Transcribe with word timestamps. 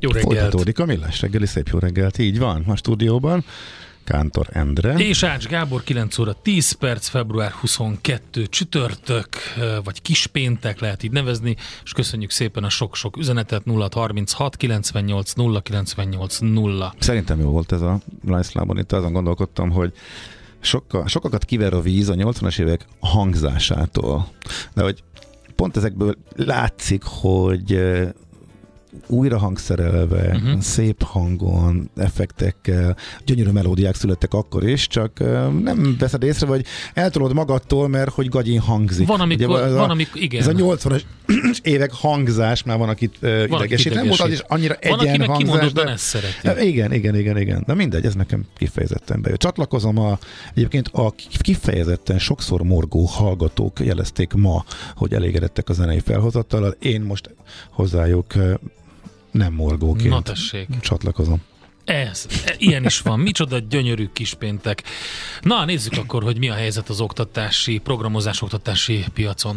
Jó 0.00 0.10
reggelt! 0.10 0.32
Folytatódik 0.32 0.78
a 0.78 0.84
millás 0.84 1.20
reggeli, 1.20 1.46
szép 1.46 1.68
jó 1.68 1.78
reggelt, 1.78 2.18
így 2.18 2.38
van, 2.38 2.64
a 2.66 2.76
stúdióban. 2.76 3.44
Kántor 4.04 4.48
Endre. 4.52 4.92
És 4.92 5.22
Ács 5.22 5.46
Gábor, 5.46 5.82
9 5.82 6.18
óra 6.18 6.32
10 6.42 6.72
perc, 6.72 7.08
február 7.08 7.50
22 7.50 8.46
csütörtök, 8.46 9.28
vagy 9.84 10.02
kispéntek 10.02 10.80
lehet 10.80 11.02
így 11.02 11.10
nevezni, 11.10 11.56
és 11.84 11.92
köszönjük 11.92 12.30
szépen 12.30 12.64
a 12.64 12.68
sok-sok 12.68 13.16
üzenetet 13.16 13.62
0636 13.66 14.56
98 14.56 15.32
0 15.32 15.60
98 15.60 16.38
0. 16.38 16.94
Szerintem 16.98 17.40
jó 17.40 17.50
volt 17.50 17.72
ez 17.72 17.80
a 17.80 18.00
Lászlában, 18.26 18.78
itt 18.78 18.92
azon 18.92 19.12
gondolkodtam, 19.12 19.70
hogy 19.70 19.92
sokkal, 20.60 21.06
sokakat 21.06 21.44
kiver 21.44 21.72
a 21.72 21.80
víz 21.80 22.08
a 22.08 22.14
80-as 22.14 22.60
évek 22.60 22.86
hangzásától, 23.00 24.28
de 24.74 24.82
hogy 24.82 25.02
pont 25.56 25.76
ezekből 25.76 26.16
látszik, 26.36 27.02
hogy 27.04 27.80
újra 29.06 29.38
hangszerelve, 29.38 30.26
uh-huh. 30.34 30.60
szép 30.60 31.02
hangon, 31.02 31.90
effektekkel, 31.96 32.96
gyönyörű 33.24 33.50
melódiák 33.50 33.94
születtek 33.94 34.34
akkor 34.34 34.68
is, 34.68 34.86
csak 34.86 35.18
nem 35.62 35.96
veszed 35.98 36.22
észre, 36.22 36.46
vagy 36.46 36.64
eltolod 36.94 37.32
magadtól, 37.34 37.88
mert 37.88 38.10
hogy 38.10 38.28
gagyin 38.28 38.60
hangzik. 38.60 39.06
Van, 39.06 39.20
amikor, 39.20 39.46
Ugye, 39.46 39.68
van, 39.68 39.78
a, 39.78 39.90
amikor 39.90 40.22
igen. 40.22 40.40
Ez 40.40 40.46
a 40.46 40.52
80-as 40.52 41.02
évek 41.62 41.92
hangzás, 41.92 42.62
már 42.62 42.78
van, 42.78 42.88
akit 42.88 43.18
uh, 43.22 43.42
idegesít. 43.48 43.94
Nem 43.94 44.06
volt 44.06 44.20
az 44.20 44.30
is 44.30 44.42
annyira 44.46 44.76
van, 44.88 45.00
egyen 45.00 45.26
hangzás. 45.26 45.72
de 45.72 45.88
ezt 45.88 46.04
szereti. 46.04 46.66
Igen, 46.66 46.92
igen, 46.92 47.16
igen, 47.16 47.38
igen. 47.38 47.62
De 47.66 47.74
mindegy, 47.74 48.04
ez 48.04 48.14
nekem 48.14 48.44
kifejezetten 48.56 49.22
bejött. 49.22 49.38
Csatlakozom 49.38 49.98
a, 49.98 50.18
egyébként 50.54 50.88
a 50.92 51.14
kifejezetten 51.40 52.18
sokszor 52.18 52.62
morgó 52.62 53.04
hallgatók 53.04 53.80
jelezték 53.80 54.32
ma, 54.32 54.64
hogy 54.94 55.12
elégedettek 55.12 55.68
a 55.68 55.72
zenei 55.72 56.00
felhozattal. 56.00 56.76
Én 56.78 57.00
most 57.00 57.34
hozzájuk 57.70 58.34
nem 59.36 59.52
morgóként 59.52 60.08
Na 60.08 60.22
tessék. 60.22 60.68
csatlakozom. 60.80 61.42
Ez, 61.84 62.26
ilyen 62.58 62.84
is 62.84 63.00
van. 63.00 63.20
Micsoda 63.20 63.58
gyönyörű 63.58 64.08
kispéntek. 64.12 64.82
Na, 65.40 65.64
nézzük 65.64 65.92
akkor, 65.96 66.22
hogy 66.22 66.38
mi 66.38 66.48
a 66.48 66.54
helyzet 66.54 66.88
az 66.88 67.00
oktatási, 67.00 67.78
programozás 67.78 68.42
oktatási 68.42 69.04
piacon. 69.14 69.56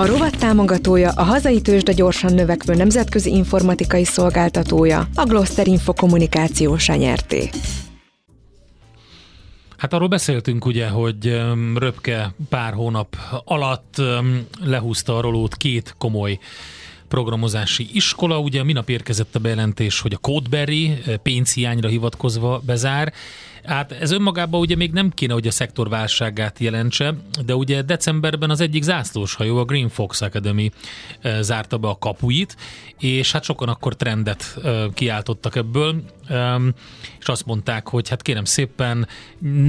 A 0.00 0.06
rovat 0.06 0.38
támogatója 0.38 1.10
a 1.10 1.22
hazai 1.22 1.60
tőzsde 1.60 1.92
gyorsan 1.92 2.34
növekvő 2.34 2.74
nemzetközi 2.74 3.30
informatikai 3.30 4.04
szolgáltatója, 4.04 5.08
a 5.14 5.24
Gloster 5.24 5.66
Info 5.66 5.92
kommunikációs 5.92 6.88
nyerté. 6.88 7.50
Hát 9.76 9.92
arról 9.92 10.08
beszéltünk 10.08 10.66
ugye, 10.66 10.88
hogy 10.88 11.40
Röpke 11.74 12.34
pár 12.48 12.72
hónap 12.72 13.16
alatt 13.44 13.94
lehúzta 14.64 15.16
a 15.16 15.20
rolót 15.20 15.56
két 15.56 15.94
komoly 15.98 16.38
programozási 17.08 17.88
iskola. 17.92 18.38
Ugye 18.38 18.64
minap 18.64 18.88
érkezett 18.88 19.34
a 19.34 19.38
bejelentés, 19.38 20.00
hogy 20.00 20.12
a 20.12 20.18
Codeberry 20.18 20.98
pénzhiányra 21.22 21.88
hivatkozva 21.88 22.62
bezár, 22.66 23.12
Hát 23.70 23.92
ez 23.92 24.10
önmagában 24.10 24.60
ugye 24.60 24.76
még 24.76 24.92
nem 24.92 25.10
kéne, 25.10 25.32
hogy 25.32 25.46
a 25.46 25.50
szektor 25.50 25.88
válságát 25.88 26.58
jelentse, 26.58 27.14
de 27.44 27.54
ugye 27.54 27.82
decemberben 27.82 28.50
az 28.50 28.60
egyik 28.60 28.82
zászlós 28.82 29.34
hajó, 29.34 29.56
a 29.56 29.64
Green 29.64 29.88
Fox 29.88 30.20
Academy 30.20 30.70
e, 31.20 31.42
zárta 31.42 31.78
be 31.78 31.88
a 31.88 31.98
kapuit, 31.98 32.56
és 32.98 33.32
hát 33.32 33.44
sokan 33.44 33.68
akkor 33.68 33.96
trendet 33.96 34.58
e, 34.64 34.86
kiáltottak 34.94 35.56
ebből, 35.56 36.02
és 37.20 37.26
azt 37.26 37.46
mondták, 37.46 37.88
hogy 37.88 38.08
hát 38.08 38.22
kérem 38.22 38.44
szépen, 38.44 39.08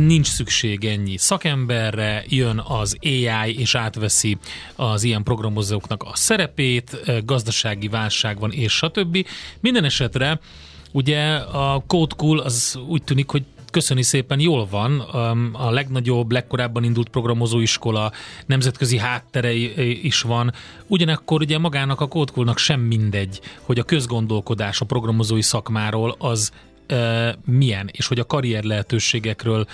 nincs 0.05 0.27
szükség 0.27 0.85
ennyi 0.85 1.17
szakemberre, 1.17 2.23
jön 2.27 2.63
az 2.67 2.97
AI, 3.01 3.59
és 3.59 3.75
átveszi 3.75 4.37
az 4.75 5.03
ilyen 5.03 5.23
programozóknak 5.23 6.03
a 6.03 6.11
szerepét, 6.13 7.11
gazdasági 7.25 7.87
válság 7.87 8.39
van, 8.39 8.51
és 8.51 8.73
stb. 8.73 9.27
Minden 9.59 9.83
esetre 9.83 10.39
Ugye 10.91 11.35
a 11.35 11.83
Code 11.87 12.15
Cool 12.17 12.39
az 12.39 12.79
úgy 12.87 13.03
tűnik, 13.03 13.29
hogy 13.29 13.43
köszöni 13.71 14.01
szépen, 14.01 14.39
jól 14.39 14.67
van. 14.69 14.99
A 15.53 15.69
legnagyobb, 15.69 16.31
legkorábban 16.31 16.83
indult 16.83 17.09
programozóiskola, 17.09 18.11
nemzetközi 18.45 18.97
háttere 18.97 19.53
is 20.01 20.21
van. 20.21 20.53
Ugyanakkor 20.87 21.41
ugye 21.41 21.57
magának 21.57 22.01
a 22.01 22.07
kódkulnak 22.07 22.57
sem 22.57 22.79
mindegy, 22.79 23.41
hogy 23.61 23.79
a 23.79 23.83
közgondolkodás 23.83 24.81
a 24.81 24.85
programozói 24.85 25.41
szakmáról 25.41 26.15
az 26.17 26.51
milyen, 27.45 27.89
és 27.91 28.07
hogy 28.07 28.19
a 28.19 28.25
karrier 28.25 28.63
lehetőségekről 28.63 29.65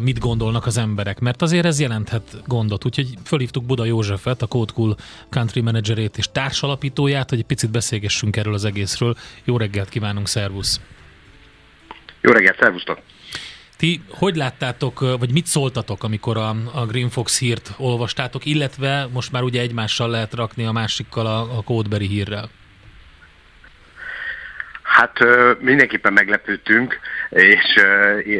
mit 0.00 0.18
gondolnak 0.18 0.66
az 0.66 0.76
emberek, 0.76 1.18
mert 1.18 1.42
azért 1.42 1.64
ez 1.64 1.80
jelenthet 1.80 2.42
gondot. 2.46 2.84
Úgyhogy 2.84 3.08
fölhívtuk 3.24 3.64
Buda 3.64 3.84
Józsefet, 3.84 4.42
a 4.42 4.46
Code 4.46 4.72
Cool 4.74 4.96
Country 5.30 5.60
Managerét 5.60 6.18
és 6.18 6.28
társalapítóját, 6.32 7.30
hogy 7.30 7.38
egy 7.38 7.44
picit 7.44 7.70
beszélgessünk 7.70 8.36
erről 8.36 8.54
az 8.54 8.64
egészről. 8.64 9.16
Jó 9.44 9.56
reggelt 9.56 9.88
kívánunk, 9.88 10.28
szervusz! 10.28 10.80
Jó 12.20 12.32
reggelt, 12.32 12.58
szervusztok! 12.58 13.00
Ti 13.82 14.00
hogy 14.10 14.36
láttátok, 14.36 15.00
vagy 15.00 15.32
mit 15.32 15.46
szóltatok, 15.46 16.04
amikor 16.04 16.36
a, 16.36 16.48
a 16.74 16.86
Green 16.86 17.08
Fox 17.08 17.38
hírt 17.38 17.70
olvastátok, 17.78 18.44
illetve 18.44 19.06
most 19.12 19.32
már 19.32 19.42
ugye 19.42 19.60
egymással 19.60 20.10
lehet 20.10 20.34
rakni 20.34 20.64
a 20.64 20.72
másikkal 20.72 21.26
a, 21.26 21.58
a 21.58 21.62
Codeberry 21.62 22.06
hírrel? 22.06 22.50
Hát 24.82 25.18
mindenképpen 25.60 26.12
meglepődtünk, 26.12 26.98
és 27.30 27.74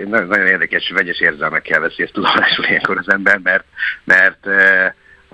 nagyon 0.07 0.47
érdekes, 0.47 0.91
vegyes 0.91 1.21
érzelmekkel 1.21 1.81
veszi 1.81 2.03
ezt 2.03 2.13
tudomásul 2.13 2.65
ilyenkor 2.65 2.99
az 2.99 3.11
ember, 3.13 3.41
mert, 3.43 3.65
mert 4.05 4.47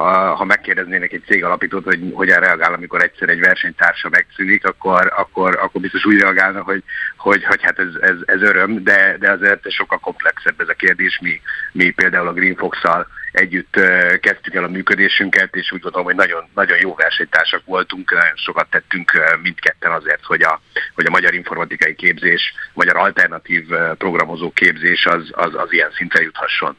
ha, 0.05 0.45
megkérdeznének 0.45 1.13
egy 1.13 1.23
cég 1.27 1.45
alapítót, 1.45 1.85
hogy 1.85 2.01
hogyan 2.13 2.41
reagál, 2.41 2.73
amikor 2.73 3.03
egyszer 3.03 3.29
egy 3.29 3.41
versenytársa 3.41 4.09
megszűnik, 4.09 4.67
akkor, 4.67 5.13
akkor, 5.17 5.59
akkor 5.63 5.81
biztos 5.81 6.05
úgy 6.05 6.21
reagálna, 6.21 6.63
hogy, 6.63 6.83
hogy, 7.17 7.45
hogy 7.45 7.63
hát 7.63 7.79
ez, 7.79 7.95
ez, 8.01 8.17
ez 8.25 8.43
öröm, 8.43 8.83
de, 8.83 9.17
de 9.19 9.31
azért 9.31 9.71
sokkal 9.71 9.99
komplexebb 9.99 10.61
ez 10.61 10.69
a 10.69 10.75
kérdés. 10.75 11.19
Mi, 11.23 11.41
mi 11.73 11.91
például 11.91 12.29
a 12.29 12.33
Green 12.33 12.57
Fox-szal 12.57 13.07
együtt 13.33 13.81
kezdtük 14.21 14.55
el 14.55 14.65
a 14.65 14.69
működésünket, 14.69 15.57
és 15.57 15.73
úgy 15.73 15.81
gondolom, 15.81 16.07
hogy 16.07 16.17
nagyon, 16.17 16.49
nagyon 16.55 16.79
jó 16.81 16.95
versenytársak 16.95 17.65
voltunk, 17.65 18.11
nagyon 18.11 18.37
sokat 18.37 18.71
tettünk 18.71 19.13
mindketten 19.43 19.93
azért, 19.93 20.25
hogy 20.25 20.43
a, 20.43 20.61
hogy 20.95 21.07
a 21.07 21.11
magyar 21.11 21.35
informatikai 21.35 21.95
képzés, 21.95 22.55
magyar 22.73 22.97
alternatív 22.97 23.67
programozó 23.99 24.53
képzés 24.53 25.07
az, 25.07 25.31
az, 25.33 25.55
az 25.55 25.73
ilyen 25.73 25.91
szintre 25.97 26.23
juthasson. 26.23 26.77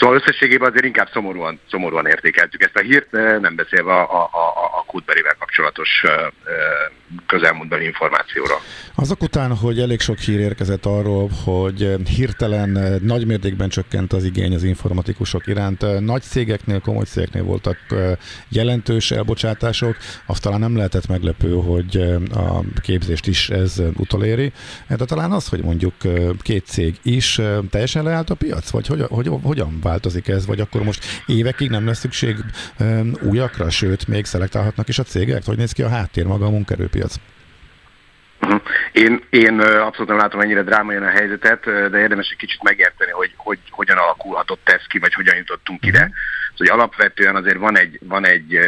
Szóval 0.00 0.16
összességében 0.16 0.68
azért 0.68 0.84
inkább 0.84 1.08
szomorúan, 1.12 1.60
szomorúan 1.70 2.06
értékeltük 2.06 2.62
ezt 2.62 2.76
a 2.76 2.80
hírt, 2.80 3.10
nem 3.40 3.54
beszélve 3.54 3.92
a, 3.92 4.00
a, 4.00 4.22
a, 4.22 4.78
a 4.78 4.84
Kudberivel 4.86 5.36
kapcsolatos 5.38 6.04
közelmúltbeli 7.26 7.84
információra. 7.84 8.54
Azok 8.94 9.22
után, 9.22 9.56
hogy 9.56 9.80
elég 9.80 10.00
sok 10.00 10.18
hír 10.18 10.38
érkezett 10.40 10.84
arról, 10.84 11.30
hogy 11.44 11.96
hirtelen 12.16 12.98
nagy 13.02 13.26
mértékben 13.26 13.68
csökkent 13.68 14.12
az 14.12 14.24
igény 14.24 14.54
az 14.54 14.62
informatikusok 14.62 15.46
iránt, 15.46 16.00
nagy 16.00 16.22
cégeknél, 16.22 16.80
komoly 16.80 17.04
cégeknél 17.04 17.44
voltak 17.44 17.78
jelentős 18.48 19.10
elbocsátások, 19.10 19.96
azt 20.26 20.42
talán 20.42 20.60
nem 20.60 20.76
lehetett 20.76 21.06
meglepő, 21.08 21.52
hogy 21.52 21.96
a 22.34 22.60
képzést 22.82 23.26
is 23.26 23.50
ez 23.50 23.82
utoléri, 23.96 24.52
de 24.88 25.04
talán 25.04 25.32
az, 25.32 25.48
hogy 25.48 25.62
mondjuk 25.62 25.94
két 26.42 26.66
cég 26.66 26.98
is 27.02 27.40
teljesen 27.70 28.04
leállt 28.04 28.30
a 28.30 28.34
piac, 28.34 28.70
vagy 28.70 28.86
hogy, 28.86 29.04
hogy, 29.08 29.30
hogyan 29.42 29.80
változik 29.90 30.28
ez, 30.28 30.46
vagy 30.46 30.60
akkor 30.60 30.82
most 30.82 31.04
évekig 31.26 31.70
nem 31.70 31.86
lesz 31.86 31.98
szükség 31.98 32.36
újakra, 33.22 33.70
sőt, 33.70 34.08
még 34.08 34.24
szelektálhatnak 34.24 34.88
is 34.88 34.98
a 34.98 35.02
cégek? 35.02 35.44
Hogy 35.44 35.56
néz 35.56 35.72
ki 35.72 35.82
a 35.82 35.88
háttér 35.88 36.26
maga 36.26 36.46
a 36.46 36.50
munkerőpiac? 36.50 37.14
Mhm. 38.40 38.56
Én, 38.92 39.22
én 39.30 39.60
abszolút 39.60 40.08
nem 40.08 40.16
látom 40.16 40.40
ennyire 40.40 40.62
drámaian 40.62 41.02
a 41.02 41.16
helyzetet, 41.18 41.64
de 41.64 41.98
érdemes 41.98 42.30
egy 42.30 42.36
kicsit 42.36 42.62
megérteni, 42.62 43.10
hogy, 43.10 43.32
hogy 43.36 43.58
hogyan 43.70 43.96
alakulhatott 43.96 44.68
ez 44.68 44.86
ki, 44.88 44.98
vagy 44.98 45.14
hogyan 45.14 45.36
jutottunk 45.36 45.86
ide. 45.86 46.10
Hogy 46.60 46.68
alapvetően 46.68 47.36
azért 47.36 47.58
van 47.58 47.78
egy, 47.78 47.98
van 48.02 48.26
egy 48.26 48.58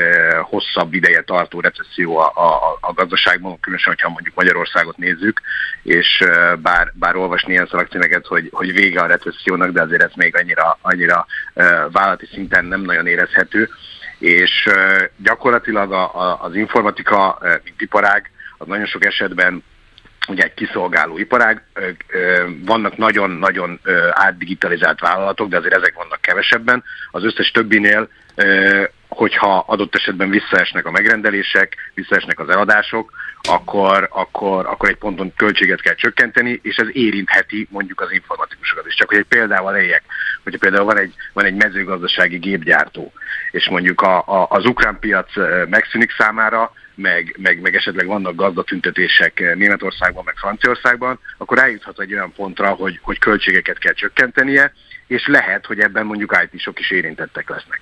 hosszabb 0.43 0.95
ideje 0.95 1.23
tartó 1.23 1.61
recesszió 1.61 2.19
a, 2.19 2.33
a, 2.35 2.79
a 2.81 2.93
gazdaságban, 2.93 3.61
különösen, 3.61 3.93
hogyha 3.93 4.09
mondjuk 4.09 4.35
Magyarországot 4.35 4.97
nézzük, 4.97 5.41
és 5.83 6.25
bár, 6.63 6.93
bár 6.95 7.17
olvasni 7.17 7.53
ilyen 7.53 7.67
szalagcímeket, 7.67 8.27
hogy, 8.27 8.49
hogy 8.53 8.73
vége 8.73 9.01
a 9.01 9.07
recessziónak, 9.07 9.71
de 9.71 9.83
azért 9.83 10.03
ez 10.03 10.11
még 10.15 10.37
annyira, 10.37 10.79
annyira 10.81 11.27
vállalati 11.91 12.27
szinten 12.33 12.65
nem 12.65 12.81
nagyon 12.81 13.07
érezhető, 13.07 13.69
és 14.19 14.69
gyakorlatilag 15.17 15.93
a, 15.93 16.15
a, 16.15 16.43
az 16.43 16.55
informatika, 16.55 17.39
mint 17.65 17.81
iparág, 17.81 18.31
az 18.59 18.67
nagyon 18.67 18.87
sok 18.87 19.05
esetben 19.05 19.63
ugye 20.29 20.43
egy 20.43 20.55
kiszolgáló 20.55 21.19
iparág, 21.19 21.63
vannak 22.65 22.97
nagyon-nagyon 22.97 23.81
átdigitalizált 24.11 25.01
vállalatok, 25.01 25.49
de 25.49 25.57
azért 25.57 25.75
ezek 25.75 25.95
vannak 25.95 26.21
kevesebben. 26.21 26.85
Az 27.11 27.25
összes 27.25 27.51
többinél, 27.51 28.09
hogyha 29.09 29.65
adott 29.67 29.95
esetben 29.95 30.31
visszaesnek 30.31 30.87
a 30.87 30.91
megrendelések, 30.91 31.77
visszaesnek 31.95 32.39
az 32.39 32.49
eladások, 32.49 33.13
akkor, 33.49 34.09
akkor, 34.11 34.67
akkor 34.67 34.89
egy 34.89 34.97
ponton 34.97 35.35
költséget 35.37 35.81
kell 35.81 35.95
csökkenteni, 35.95 36.61
és 36.63 36.77
ez 36.77 36.87
érintheti 36.93 37.69
mondjuk 37.71 38.01
az 38.01 38.13
informatikusokat 38.13 38.87
is. 38.87 38.95
Csak 38.95 39.09
hogy 39.09 39.19
egy 39.19 39.27
példával 39.29 39.77
éljek, 39.77 40.03
hogyha 40.43 40.59
például 40.59 40.85
van 40.85 40.99
egy, 40.99 41.15
van 41.33 41.45
egy 41.45 41.55
mezőgazdasági 41.55 42.39
gépgyártó, 42.39 43.13
és 43.51 43.69
mondjuk 43.69 44.01
a, 44.01 44.19
a, 44.19 44.47
az 44.51 44.65
ukrán 44.65 44.99
piac 44.99 45.31
megszűnik 45.69 46.11
számára, 46.19 46.73
meg, 46.95 47.37
meg, 47.39 47.61
meg 47.61 47.75
esetleg 47.75 48.07
vannak 48.07 48.35
gazdatüntetések 48.35 49.55
Németországban, 49.55 50.25
meg 50.25 50.37
Franciaországban, 50.37 51.19
akkor 51.39 51.59
eljuthat 51.59 52.01
egy 52.01 52.13
olyan 52.13 52.33
pontra, 52.33 52.71
hogy, 52.71 52.99
hogy 53.03 53.19
költségeket 53.19 53.79
kell 53.79 53.93
csökkentenie, 53.93 54.73
és 55.07 55.27
lehet, 55.27 55.67
hogy 55.67 55.81
ebben 55.81 56.07
mondjuk 56.07 56.49
IT-sok 56.53 56.79
is 56.79 56.91
érintettek 56.91 57.49
lesznek. 57.49 57.81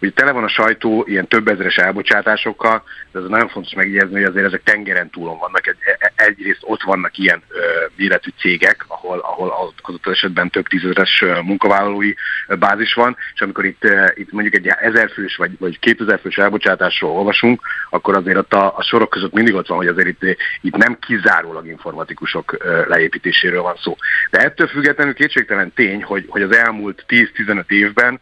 Ugye 0.00 0.10
tele 0.10 0.32
van 0.32 0.44
a 0.44 0.48
sajtó 0.48 1.04
ilyen 1.06 1.26
több 1.26 1.48
ezeres 1.48 1.76
elbocsátásokkal, 1.76 2.82
de 3.12 3.18
ez 3.18 3.28
nagyon 3.28 3.48
fontos 3.48 3.72
megjegyezni, 3.72 4.14
hogy 4.14 4.30
azért 4.30 4.46
ezek 4.46 4.62
tengeren 4.62 5.10
túlon 5.10 5.38
vannak. 5.38 5.66
Egy, 5.66 5.76
e, 5.98 6.12
egyrészt 6.16 6.60
ott 6.60 6.82
vannak 6.82 7.18
ilyen 7.18 7.42
ö, 7.48 7.67
méretű 7.98 8.30
cégek, 8.38 8.84
ahol, 8.86 9.18
ahol 9.18 9.72
az 9.82 10.10
esetben 10.12 10.50
több 10.50 10.66
tízezeres 10.66 11.24
munkavállalói 11.42 12.14
bázis 12.58 12.94
van, 12.94 13.16
és 13.34 13.40
amikor 13.40 13.64
itt, 13.64 13.82
itt 14.14 14.32
mondjuk 14.32 14.54
egy 14.54 14.66
ezerfős 14.66 15.36
vagy, 15.36 15.50
vagy 15.58 15.78
kétezerfős 15.78 16.36
elbocsátásról 16.36 17.10
olvasunk, 17.10 17.60
akkor 17.90 18.16
azért 18.16 18.36
ott 18.36 18.52
a, 18.52 18.76
a 18.76 18.82
sorok 18.82 19.10
között 19.10 19.32
mindig 19.32 19.54
ott 19.54 19.66
van, 19.66 19.78
hogy 19.78 19.86
azért 19.86 20.08
itt, 20.08 20.36
itt 20.60 20.76
nem 20.76 20.98
kizárólag 20.98 21.66
informatikusok 21.66 22.56
leépítéséről 22.88 23.62
van 23.62 23.76
szó. 23.82 23.96
De 24.30 24.38
ettől 24.38 24.66
függetlenül 24.66 25.14
kétségtelen 25.14 25.72
tény, 25.74 26.02
hogy, 26.02 26.24
hogy 26.28 26.42
az 26.42 26.56
elmúlt 26.56 27.04
10-15 27.08 27.70
évben 27.70 28.20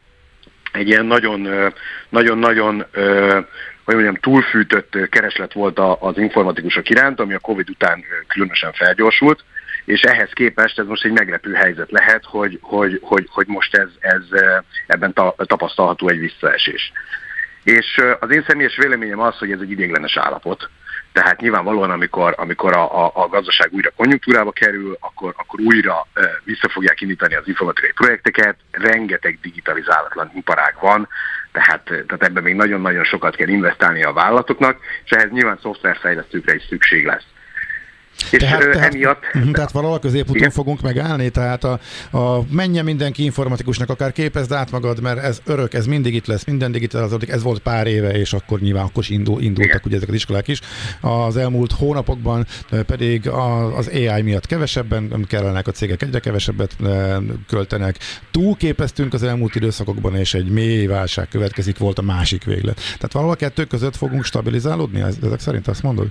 egy 0.72 0.88
ilyen 0.88 1.06
nagyon-nagyon 2.08 2.84
hogy 3.87 3.94
mondjam, 3.94 4.14
túlfűtött 4.14 5.08
kereslet 5.08 5.52
volt 5.52 5.79
az 5.79 6.19
informatikusok 6.19 6.90
iránt, 6.90 7.20
ami 7.20 7.34
a 7.34 7.38
Covid 7.38 7.70
után 7.70 8.05
különösen 8.26 8.72
felgyorsult, 8.72 9.44
és 9.86 10.02
ehhez 10.02 10.30
képest 10.32 10.78
ez 10.78 10.86
most 10.86 11.04
egy 11.04 11.12
meglepő 11.12 11.52
helyzet 11.52 11.90
lehet, 11.90 12.24
hogy, 12.24 12.58
hogy, 12.62 13.00
hogy, 13.02 13.26
hogy 13.30 13.46
most 13.46 13.76
ez, 13.76 13.88
ez 13.98 14.22
ebben 14.86 15.12
tapasztalható 15.36 16.08
egy 16.08 16.18
visszaesés. 16.18 16.92
És 17.62 18.00
az 18.20 18.30
én 18.30 18.44
személyes 18.48 18.76
véleményem 18.76 19.20
az, 19.20 19.38
hogy 19.38 19.50
ez 19.50 19.60
egy 19.60 19.70
idéglenes 19.70 20.16
állapot, 20.16 20.70
tehát 21.12 21.40
nyilvánvalóan, 21.40 21.90
amikor, 21.90 22.34
amikor 22.36 22.76
a, 22.76 23.04
a, 23.04 23.10
a 23.14 23.28
gazdaság 23.28 23.68
újra 23.72 23.90
konjunktúrába 23.96 24.52
kerül, 24.52 24.96
akkor, 25.00 25.34
akkor 25.36 25.60
újra 25.60 26.06
e, 26.14 26.40
vissza 26.44 26.68
fogják 26.68 27.00
indítani 27.00 27.34
az 27.34 27.48
informatikai 27.48 27.92
projekteket, 27.92 28.56
rengeteg 28.70 29.38
digitalizálatlan 29.42 30.30
iparág 30.34 30.74
van, 30.80 31.08
tehát, 31.52 31.82
tehát 31.84 32.22
ebben 32.22 32.42
még 32.42 32.54
nagyon-nagyon 32.54 33.04
sokat 33.04 33.36
kell 33.36 33.48
investálni 33.48 34.02
a 34.02 34.12
vállalatoknak, 34.12 34.78
és 35.04 35.10
ehhez 35.10 35.30
nyilván 35.30 35.58
szoftverfejlesztőkre 35.62 36.54
is 36.54 36.62
szükség 36.68 37.06
lesz. 37.06 37.26
És 38.30 38.38
tehát, 38.38 38.70
tehát, 38.70 38.94
emiatt... 38.94 39.22
Tehát 39.52 39.70
valahol 39.70 39.98
középúton 39.98 40.36
igen. 40.36 40.50
fogunk 40.50 40.80
megállni, 40.80 41.28
tehát 41.30 41.64
a, 41.64 41.80
a 42.10 42.44
menjen 42.50 42.84
mindenki 42.84 43.24
informatikusnak, 43.24 43.90
akár 43.90 44.12
képezd 44.12 44.52
át 44.52 44.70
magad, 44.70 45.00
mert 45.00 45.18
ez 45.18 45.40
örök, 45.44 45.74
ez 45.74 45.86
mindig 45.86 46.14
itt 46.14 46.26
lesz, 46.26 46.44
minden 46.44 46.72
digitalizálódik, 46.72 47.28
ez 47.28 47.42
volt 47.42 47.58
pár 47.58 47.86
éve, 47.86 48.10
és 48.18 48.32
akkor 48.32 48.60
nyilván 48.60 48.84
akkor 48.84 49.02
is 49.02 49.08
indul, 49.08 49.42
indultak 49.42 49.70
igen. 49.70 49.82
ugye 49.84 49.96
ezek 49.96 50.08
az 50.08 50.14
iskolák 50.14 50.48
is. 50.48 50.60
Az 51.00 51.36
elmúlt 51.36 51.72
hónapokban 51.72 52.46
pedig 52.86 53.28
az 53.76 53.88
AI 53.88 54.22
miatt 54.22 54.46
kevesebben 54.46 55.24
kellenek, 55.28 55.66
a 55.66 55.70
cégek 55.70 56.02
egyre 56.02 56.19
kevesebbet 56.19 56.76
költenek. 57.48 57.96
Túlképeztünk 58.30 59.14
az 59.14 59.22
elmúlt 59.22 59.54
időszakokban, 59.54 60.16
és 60.16 60.34
egy 60.34 60.48
mély 60.48 60.86
válság 60.86 61.28
következik, 61.28 61.78
volt 61.78 61.98
a 61.98 62.02
másik 62.02 62.44
véglet. 62.44 62.74
Tehát 62.74 63.12
valahol 63.12 63.34
a 63.34 63.36
kettő 63.36 63.64
között 63.64 63.96
fogunk 63.96 64.24
stabilizálódni, 64.24 65.00
ezek 65.00 65.40
szerint 65.40 65.69
azt 65.69 65.82
mondod? 65.82 66.06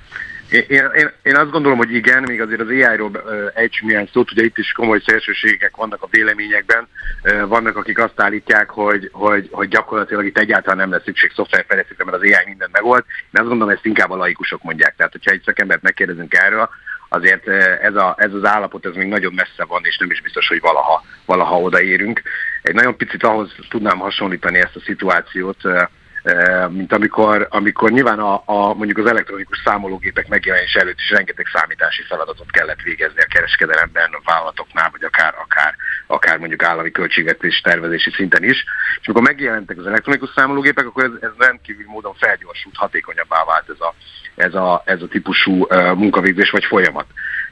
Én, 0.56 0.90
én, 0.94 1.12
én 1.24 1.36
azt 1.36 1.52
gondolom, 1.52 1.78
hogy 1.78 1.94
igen, 1.94 2.24
még 2.24 2.42
azért 2.42 2.60
az 2.60 2.68
AI-ról 2.68 3.12
ejtsünk 3.54 3.90
néhány 3.90 4.10
szót, 4.14 4.32
ugye 4.32 4.44
itt 4.44 4.58
is 4.58 4.72
komoly 4.72 5.02
szélsőségek 5.06 5.76
vannak 5.76 6.02
a 6.02 6.08
véleményekben, 6.12 6.88
vannak, 7.48 7.78
akik 7.78 8.00
azt 8.00 8.22
állítják, 8.22 8.70
hogy, 8.70 9.10
hogy, 9.12 9.50
hogy 9.52 9.68
gyakorlatilag 9.68 10.26
itt 10.26 10.38
egyáltalán 10.38 10.78
nem 10.78 10.92
lesz 10.92 11.04
szükség 11.04 11.32
szoftverfejlesztésre, 11.36 12.04
mert 12.04 12.18
az 12.18 12.24
AI 12.24 12.46
mindent 12.46 12.72
megold. 12.72 13.04
Én 13.08 13.42
azt 13.42 13.48
gondolom, 13.48 13.74
ezt 13.74 13.86
inkább 13.86 14.12
a 14.12 14.16
laikusok 14.16 14.64
mondják. 14.64 14.96
Tehát, 14.96 15.12
hogyha 15.12 15.32
egy 15.32 15.42
szakembert 15.46 15.82
megkérdezünk 15.82 16.34
erről, 16.34 16.70
azért 17.10 17.48
ez, 17.82 17.96
a, 17.96 18.16
ez 18.18 18.34
az 18.34 18.46
állapot 18.46 18.86
ez 18.86 18.94
még 18.94 19.08
nagyon 19.08 19.34
messze 19.34 19.66
van, 19.68 19.82
és 19.84 19.98
nem 19.98 20.12
is 20.12 20.22
biztos, 20.22 20.48
hogy 20.48 20.60
valaha, 20.60 21.04
valaha 21.26 21.60
odaérünk. 21.60 22.22
Egy 22.62 22.74
nagyon 22.74 22.98
picit 22.98 23.24
ahhoz 23.24 23.56
tudnám 23.70 23.98
hasonlítani 23.98 24.58
ezt 24.58 24.76
a 24.76 24.80
szituációt, 24.86 25.62
mint 26.70 26.94
amikor, 26.94 27.48
amikor 27.50 27.92
nyilván 27.92 28.20
a, 28.20 28.42
a, 28.46 28.74
mondjuk 28.74 28.98
az 28.98 29.06
elektronikus 29.06 29.62
számológépek 29.66 30.28
megjelenése 30.28 30.80
előtt 30.80 31.00
is 31.00 31.10
rengeteg 31.10 31.46
számítási 31.54 32.04
feladatot 32.04 32.52
kellett 32.52 32.82
végezni 32.82 33.22
a 33.22 33.28
kereskedelemben, 33.30 34.10
a 34.12 34.22
vállalatoknál, 34.24 34.90
vagy 34.92 35.04
akár, 35.04 35.34
akár, 35.44 35.76
akár 36.08 36.38
mondjuk 36.38 36.64
állami 36.64 36.92
költségvetés 36.92 37.62
tervezési 37.62 38.12
szinten 38.12 38.44
is. 38.44 38.64
És 39.02 39.08
amikor 39.08 39.24
megjelentek 39.24 39.78
az 39.78 39.86
elektronikus 39.86 40.30
számológépek, 40.36 40.86
akkor 40.86 41.04
ez, 41.04 41.12
ez 41.20 41.32
rendkívül 41.38 41.86
módon 41.88 42.14
felgyorsult, 42.14 42.76
hatékonyabbá 42.76 43.44
vált 43.46 43.70
ez 43.70 43.80
a, 43.80 43.94
ez 44.36 44.54
a, 44.54 44.82
ez 44.86 45.02
a 45.02 45.08
típusú 45.08 45.68
munkavégzés 45.96 46.50
vagy 46.50 46.66
folyamat. 46.66 47.06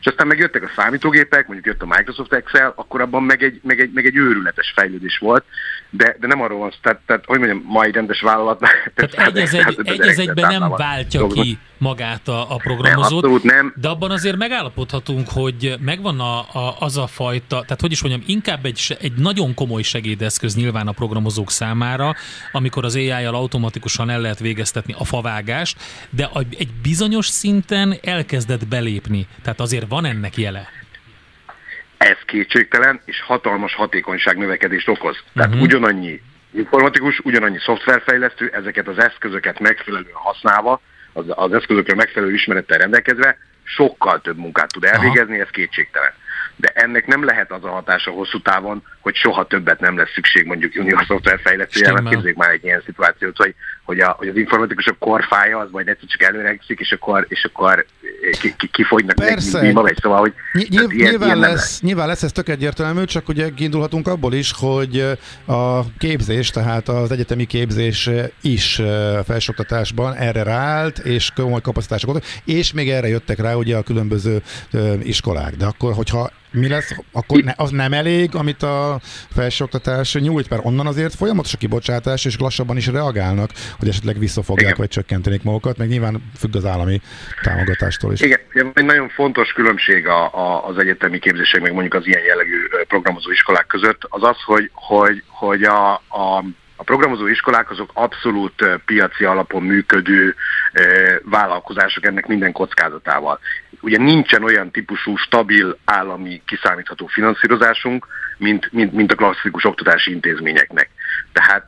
És 0.03 0.09
aztán 0.09 0.27
megjöttek 0.27 0.63
a 0.63 0.71
számítógépek, 0.75 1.47
mondjuk 1.47 1.65
jött 1.65 1.81
a 1.81 1.95
Microsoft 1.95 2.33
Excel, 2.33 2.73
akkor 2.75 3.01
abban 3.01 3.23
meg 3.23 3.43
egy, 3.43 3.59
meg 3.63 3.79
egy, 3.79 3.91
meg 3.93 4.05
egy 4.05 4.15
őrületes 4.15 4.73
fejlődés 4.75 5.17
volt, 5.17 5.43
de, 5.89 6.15
de 6.19 6.27
nem 6.27 6.41
arról 6.41 6.59
van 6.59 6.71
tehát, 6.81 6.99
tehát 7.05 7.25
hogy 7.25 7.37
mondjam, 7.37 7.63
mai 7.65 7.91
rendes 7.91 8.21
vállalat. 8.21 8.59
Tehát 8.95 9.13
egy 9.13 9.37
az, 9.37 9.53
egy, 9.53 9.79
egy 9.83 10.01
az 10.01 10.19
egyben 10.19 10.59
nem 10.59 10.69
váltja 10.69 11.19
dolgokat. 11.19 11.43
ki 11.43 11.59
magát 11.83 12.27
a, 12.27 12.51
a 12.53 12.55
programozót, 12.55 13.21
nem, 13.21 13.31
abszolút 13.31 13.43
nem. 13.43 13.73
de 13.75 13.87
abban 13.87 14.11
azért 14.11 14.37
megállapodhatunk, 14.37 15.27
hogy 15.29 15.75
megvan 15.79 16.19
a, 16.19 16.39
a, 16.39 16.75
az 16.79 16.97
a 16.97 17.07
fajta, 17.07 17.61
tehát 17.61 17.81
hogy 17.81 17.91
is 17.91 18.01
mondjam, 18.01 18.23
inkább 18.27 18.65
egy, 18.65 18.97
egy 19.01 19.13
nagyon 19.13 19.53
komoly 19.53 19.81
segédeszköz 19.81 20.55
nyilván 20.55 20.87
a 20.87 20.91
programozók 20.91 21.51
számára, 21.51 22.15
amikor 22.51 22.85
az 22.85 22.95
AI-jal 22.95 23.35
automatikusan 23.35 24.09
el 24.09 24.21
lehet 24.21 24.39
végeztetni 24.39 24.95
a 24.97 25.05
favágást, 25.05 25.77
de 26.09 26.29
egy 26.57 26.71
bizonyos 26.81 27.25
szinten 27.25 27.95
elkezdett 28.03 28.67
belépni. 28.67 29.27
Tehát 29.43 29.59
azért 29.59 29.85
van 29.89 30.05
ennek 30.05 30.37
jele. 30.37 30.67
Ez 31.97 32.17
kétségtelen, 32.25 33.01
és 33.05 33.21
hatalmas 33.21 33.75
hatékonyság 33.75 34.37
növekedést 34.37 34.87
okoz. 34.87 35.17
Tehát 35.33 35.49
uh-huh. 35.49 35.63
ugyanannyi 35.63 36.21
informatikus, 36.53 37.19
ugyanannyi 37.19 37.59
szoftverfejlesztő, 37.59 38.51
ezeket 38.53 38.87
az 38.87 38.97
eszközöket 38.97 39.59
megfelelően 39.59 40.13
használva, 40.13 40.81
az, 41.13 41.25
az 41.29 41.53
eszközökre 41.53 41.95
megfelelő 41.95 42.33
ismerettel 42.33 42.77
rendelkezve, 42.77 43.37
sokkal 43.63 44.21
több 44.21 44.37
munkát 44.37 44.71
tud 44.71 44.83
elvégezni, 44.83 45.33
Aha. 45.33 45.43
ez 45.43 45.49
kétségtelen 45.49 46.13
de 46.55 46.71
ennek 46.73 47.07
nem 47.07 47.25
lehet 47.25 47.51
az 47.51 47.63
a 47.63 47.69
hatása 47.69 48.11
hosszú 48.11 48.41
távon, 48.41 48.83
hogy 48.99 49.15
soha 49.15 49.47
többet 49.47 49.79
nem 49.79 49.97
lesz 49.97 50.13
szükség 50.13 50.45
mondjuk 50.45 50.73
junior 50.73 51.03
szoftverfejlesztője, 51.07 51.91
mert 51.91 52.09
képzeljük 52.09 52.37
már 52.37 52.49
egy 52.49 52.63
ilyen 52.63 52.81
szituációt, 52.85 53.37
hogy, 53.37 53.55
hogy, 53.83 53.99
a, 53.99 54.15
hogy 54.17 54.27
az 54.27 54.35
informatikusok 54.35 54.99
korfája 54.99 55.57
az 55.57 55.67
majd 55.71 55.87
egyszer 55.87 56.07
csak 56.07 56.21
előregszik, 56.21 56.79
és 56.79 56.91
akkor, 56.91 57.25
és 57.29 57.43
akkor 57.43 57.85
ki, 58.41 58.53
ki, 58.57 58.67
kifogynak 58.67 59.15
Persze. 59.15 59.61
neki 59.61 59.73
vagy, 59.73 59.97
szóval, 60.01 60.19
hogy 60.19 60.33
Ny- 60.53 60.69
nyilv, 60.69 60.91
ilyen, 60.91 61.09
nyilván, 61.09 61.27
ilyen 61.27 61.39
lesz, 61.39 61.51
lesz. 61.51 61.81
nyilván 61.81 62.07
lesz 62.07 62.23
ez 62.23 62.31
tök 62.31 62.49
egyértelmű, 62.49 63.03
csak 63.03 63.27
ugye 63.29 63.49
kiindulhatunk 63.55 64.07
abból 64.07 64.33
is, 64.33 64.51
hogy 64.59 65.17
a 65.45 65.93
képzés, 65.97 66.49
tehát 66.49 66.87
az 66.87 67.11
egyetemi 67.11 67.45
képzés 67.45 68.09
is 68.41 68.81
felsőoktatásban 69.25 70.13
erre 70.13 70.43
ráállt, 70.43 70.97
és 70.97 71.31
komoly 71.35 71.61
kapacitások 71.61 72.01
és 72.45 72.73
még 72.73 72.89
erre 72.89 73.07
jöttek 73.07 73.39
rá 73.39 73.53
ugye 73.53 73.77
a 73.77 73.83
különböző 73.83 74.41
iskolák. 75.03 75.55
De 75.55 75.65
akkor, 75.65 75.93
hogyha 75.93 76.29
mi 76.53 76.67
lesz, 76.67 76.95
akkor 77.11 77.43
ne, 77.43 77.53
az 77.55 77.69
nem 77.69 77.93
elég, 77.93 78.35
amit 78.35 78.63
a 78.63 78.99
felsőoktatás 79.35 80.13
nyújt, 80.13 80.49
mert 80.49 80.65
onnan 80.65 80.87
azért 80.87 81.15
folyamatos 81.15 81.53
a 81.53 81.57
kibocsátás, 81.57 82.25
és 82.25 82.39
lassabban 82.39 82.77
is 82.77 82.87
reagálnak, 82.87 83.49
hogy 83.79 83.87
esetleg 83.87 84.19
visszafogják, 84.19 84.65
Igen. 84.65 84.77
vagy 84.79 84.89
csökkentenék 84.89 85.43
magukat, 85.43 85.77
meg 85.77 85.87
nyilván 85.87 86.31
függ 86.37 86.55
az 86.55 86.65
állami 86.65 87.01
támogatástól 87.41 88.13
is. 88.13 88.21
Igen, 88.21 88.39
egy 88.73 88.85
nagyon 88.85 89.09
fontos 89.09 89.51
különbség 89.51 90.07
a, 90.07 90.33
a, 90.33 90.67
az 90.67 90.77
egyetemi 90.77 91.19
képzések, 91.19 91.61
meg 91.61 91.73
mondjuk 91.73 91.93
az 91.93 92.07
ilyen 92.07 92.23
jellegű 92.23 92.57
programozó 92.87 93.31
iskolák 93.31 93.67
között, 93.67 94.01
az 94.09 94.23
az, 94.23 94.37
hogy, 94.45 94.69
hogy, 94.73 95.23
hogy 95.27 95.63
a, 95.63 95.93
a 95.93 96.43
a 96.75 96.83
programozó 96.83 97.27
iskolák 97.27 97.71
azok 97.71 97.89
abszolút 97.93 98.53
piaci 98.85 99.23
alapon 99.23 99.63
működő 99.63 100.35
vállalkozások 101.23 102.05
ennek 102.05 102.27
minden 102.27 102.51
kockázatával. 102.51 103.39
Ugye 103.81 103.97
nincsen 103.97 104.43
olyan 104.43 104.71
típusú 104.71 105.15
stabil 105.15 105.77
állami 105.85 106.41
kiszámítható 106.45 107.07
finanszírozásunk, 107.07 108.07
mint, 108.37 108.71
mint, 108.71 108.93
mint 108.93 109.11
a 109.11 109.15
klasszikus 109.15 109.65
oktatási 109.65 110.11
intézményeknek. 110.11 110.89
Tehát, 111.31 111.67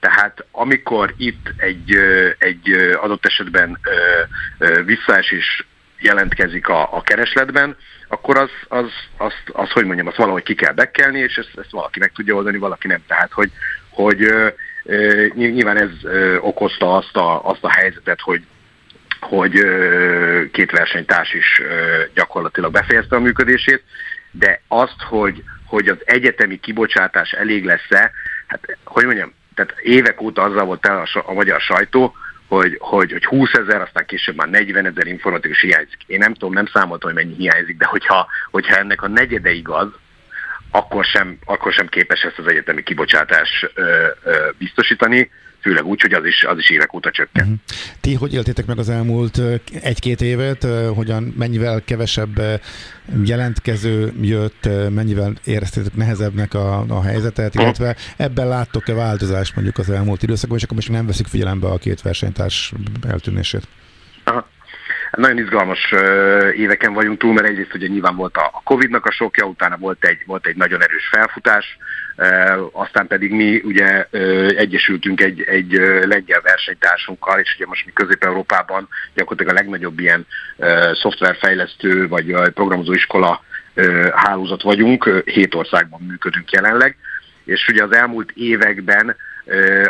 tehát 0.00 0.44
amikor 0.50 1.14
itt 1.16 1.52
egy, 1.56 1.96
egy 2.38 2.72
adott 3.00 3.26
esetben 3.26 3.78
visszaesés 4.84 5.66
jelentkezik 5.98 6.68
a, 6.68 6.96
a 6.96 7.02
keresletben, 7.02 7.76
akkor 8.08 8.38
az, 8.38 8.50
az, 8.68 8.90
az, 9.16 9.32
az, 9.52 9.70
hogy 9.70 9.84
mondjam, 9.84 10.06
azt 10.06 10.16
valahogy 10.16 10.42
ki 10.42 10.54
kell 10.54 10.72
bekelni, 10.72 11.18
és 11.18 11.36
ezt, 11.36 11.58
ezt 11.58 11.70
valaki 11.70 11.98
meg 11.98 12.12
tudja 12.12 12.34
oldani, 12.34 12.58
valaki 12.58 12.86
nem. 12.86 13.02
Tehát, 13.06 13.32
hogy, 13.32 13.50
hogy 13.88 14.32
nyilván 15.34 15.80
ez 15.80 15.90
okozta 16.40 16.96
azt 16.96 17.16
a, 17.16 17.44
azt 17.44 17.64
a 17.64 17.70
helyzetet, 17.70 18.20
hogy 18.20 18.42
hogy 19.20 19.52
két 20.52 20.70
versenytárs 20.70 21.34
is 21.34 21.62
gyakorlatilag 22.14 22.72
befejezte 22.72 23.16
a 23.16 23.20
működését, 23.20 23.82
de 24.30 24.60
azt, 24.68 25.02
hogy, 25.08 25.42
hogy 25.66 25.88
az 25.88 25.98
egyetemi 26.04 26.60
kibocsátás 26.60 27.32
elég 27.32 27.64
lesz-e, 27.64 28.10
hát 28.46 28.78
hogy 28.84 29.04
mondjam, 29.04 29.32
tehát 29.54 29.74
évek 29.80 30.20
óta 30.20 30.42
azzal 30.42 30.64
volt 30.64 30.86
el 30.86 31.02
a, 31.14 31.22
a 31.26 31.32
magyar 31.32 31.60
sajtó, 31.60 32.14
hogy, 32.48 32.76
hogy, 32.80 33.12
hogy 33.12 33.24
20 33.24 33.52
ezer, 33.52 33.80
aztán 33.80 34.06
később 34.06 34.36
már 34.36 34.48
40 34.48 34.86
ezer 34.86 35.06
informatikus 35.06 35.60
hiányzik. 35.60 35.98
Én 36.06 36.18
nem 36.18 36.32
tudom, 36.32 36.52
nem 36.52 36.66
számoltam, 36.66 37.12
hogy 37.12 37.24
mennyi 37.24 37.36
hiányzik, 37.36 37.76
de 37.76 37.86
hogyha, 37.86 38.26
hogyha 38.50 38.76
ennek 38.76 39.02
a 39.02 39.08
negyede 39.08 39.50
igaz, 39.50 39.88
akkor 40.70 41.04
sem, 41.04 41.38
akkor 41.44 41.72
sem 41.72 41.86
képes 41.86 42.22
ezt 42.22 42.38
az 42.38 42.46
egyetemi 42.46 42.82
kibocsátás 42.82 43.66
ö, 43.74 44.06
ö, 44.24 44.48
biztosítani 44.58 45.30
főleg 45.60 45.84
úgy, 45.84 46.00
hogy 46.00 46.12
az 46.12 46.24
is, 46.24 46.44
az 46.44 46.58
is 46.58 46.70
évek 46.70 46.92
óta 46.94 47.10
csökken. 47.10 47.44
Uh-huh. 47.44 47.58
Ti 48.00 48.14
hogy 48.14 48.34
éltétek 48.34 48.66
meg 48.66 48.78
az 48.78 48.88
elmúlt 48.88 49.40
egy-két 49.82 50.20
évet, 50.20 50.66
hogyan, 50.94 51.34
mennyivel 51.38 51.82
kevesebb 51.84 52.60
jelentkező 53.24 54.12
jött, 54.20 54.68
mennyivel 54.90 55.32
éreztétek 55.44 55.94
nehezebbnek 55.94 56.54
a, 56.54 56.84
a 56.88 57.02
helyzetet, 57.02 57.54
illetve 57.54 57.96
ebben 58.16 58.48
láttok-e 58.48 58.94
változást 58.94 59.54
mondjuk 59.54 59.78
az 59.78 59.90
elmúlt 59.90 60.22
időszakban, 60.22 60.58
és 60.58 60.64
akkor 60.64 60.76
most 60.76 60.90
nem 60.90 61.06
veszik 61.06 61.26
figyelembe 61.26 61.66
a 61.66 61.78
két 61.78 62.02
versenytárs 62.02 62.72
eltűnését? 63.08 63.68
Nagyon 65.10 65.38
izgalmas 65.38 65.94
éveken 66.56 66.92
vagyunk 66.92 67.18
túl, 67.18 67.32
mert 67.32 67.46
egyrészt 67.46 67.74
ugye 67.74 67.86
nyilván 67.86 68.16
volt 68.16 68.36
a 68.36 68.60
Covid-nak 68.64 69.06
a 69.06 69.10
sokja, 69.10 69.44
utána 69.44 69.76
volt 69.76 70.04
egy, 70.04 70.22
volt 70.26 70.46
egy 70.46 70.56
nagyon 70.56 70.82
erős 70.82 71.08
felfutás, 71.10 71.78
aztán 72.72 73.06
pedig 73.06 73.32
mi 73.32 73.60
ugye 73.64 74.06
egyesültünk 74.56 75.20
egy, 75.20 75.42
egy 75.42 75.72
lengyel 76.02 76.40
versenytársunkkal, 76.40 77.38
és 77.38 77.54
ugye 77.56 77.66
most 77.66 77.86
mi 77.86 77.92
Közép-Európában 77.92 78.88
gyakorlatilag 79.14 79.56
a 79.56 79.60
legnagyobb 79.60 79.98
ilyen 79.98 80.26
szoftverfejlesztő 80.92 82.08
vagy 82.08 82.32
programozó 82.54 82.92
iskola 82.92 83.44
hálózat 84.14 84.62
vagyunk, 84.62 85.22
hét 85.24 85.54
országban 85.54 86.00
működünk 86.08 86.50
jelenleg, 86.50 86.96
és 87.44 87.68
ugye 87.68 87.82
az 87.82 87.94
elmúlt 87.94 88.30
években 88.34 89.16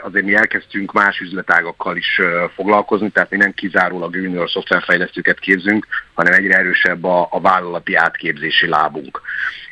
azért 0.02 0.24
mi 0.24 0.34
elkezdtünk 0.34 0.92
más 0.92 1.20
üzletágakkal 1.20 1.96
is 1.96 2.20
foglalkozni, 2.54 3.10
tehát 3.10 3.30
mi 3.30 3.36
nem 3.36 3.52
kizárólag 3.52 4.14
junior 4.14 4.50
szoftverfejlesztőket 4.50 5.38
képzünk, 5.38 5.86
hanem 6.14 6.32
egyre 6.32 6.56
erősebb 6.56 7.04
a, 7.04 7.28
a 7.30 7.40
vállalati 7.40 7.94
átképzési 7.94 8.68
lábunk. 8.68 9.20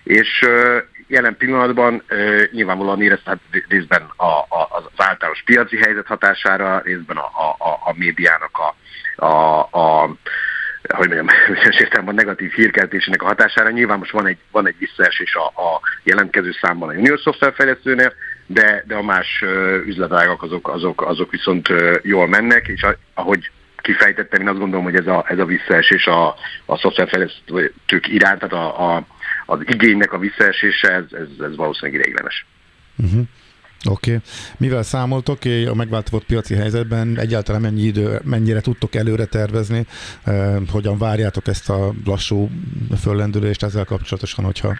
És 0.04 0.48
jelen 1.06 1.36
pillanatban 1.36 2.02
nyilvánvalóan 2.52 3.02
érezhet 3.02 3.38
részben 3.68 4.02
a, 4.16 4.24
a, 4.24 4.68
az 4.70 4.84
általános 4.96 5.42
piaci 5.44 5.76
helyzet 5.76 6.06
hatására, 6.06 6.80
részben 6.84 7.16
a, 7.16 7.48
a, 7.48 7.80
a 7.84 7.94
médiának 7.96 8.58
a, 8.58 8.74
a, 9.26 9.60
a 9.60 10.10
hogy 10.96 11.08
mondjam, 11.08 11.26
bizonyos 11.54 11.80
értelemben 11.80 12.14
negatív 12.14 12.52
hírkeltésének 12.52 13.22
a 13.22 13.26
hatására. 13.26 13.70
Nyilván 13.70 13.98
most 13.98 14.10
van 14.10 14.26
egy, 14.26 14.38
van 14.50 14.66
egy 14.66 14.78
visszaesés 14.78 15.34
a, 15.34 15.46
a 15.46 15.80
jelentkező 16.02 16.52
számban 16.60 16.88
a 16.88 16.92
junior 16.92 17.18
szoftverfejlesztőnél, 17.18 18.12
de, 18.46 18.84
de 18.86 18.94
a 18.94 19.02
más 19.02 19.44
üzletágak 19.86 20.42
azok, 20.42 20.68
azok, 20.68 21.02
azok 21.02 21.30
viszont 21.30 21.68
jól 22.02 22.28
mennek, 22.28 22.68
és 22.68 22.86
ahogy 23.14 23.50
kifejtettem, 23.76 24.40
én 24.40 24.48
azt 24.48 24.58
gondolom, 24.58 24.84
hogy 24.84 24.96
ez 24.96 25.06
a, 25.06 25.24
ez 25.28 25.38
a 25.38 25.44
visszaesés 25.44 26.06
a, 26.06 26.34
a 26.66 26.78
szoftverfejlesztők 26.78 28.08
iránt, 28.08 28.38
tehát 28.38 28.54
a, 28.54 28.94
a, 28.94 29.06
az 29.46 29.60
igénynek 29.64 30.12
a 30.12 30.18
visszaesése, 30.18 30.92
ez, 30.92 31.04
ez, 31.12 31.44
ez 31.44 31.56
valószínűleg 31.56 32.00
ideiglenes. 32.00 32.46
Uh-huh. 32.96 33.22
Oké. 33.84 34.10
Okay. 34.10 34.22
Mivel 34.56 34.82
számoltok 34.82 35.38
a 35.68 35.74
megváltozott 35.74 36.24
piaci 36.24 36.54
helyzetben, 36.54 37.18
egyáltalán 37.18 37.60
mennyi 37.60 37.82
idő, 37.82 38.20
mennyire 38.24 38.60
tudtok 38.60 38.94
előre 38.94 39.24
tervezni, 39.24 39.86
eh, 40.24 40.56
hogyan 40.70 40.98
várjátok 40.98 41.46
ezt 41.46 41.70
a 41.70 41.92
lassú 42.04 42.50
föllendülést 43.02 43.62
ezzel 43.62 43.84
kapcsolatosan, 43.84 44.44
hogyha 44.44 44.76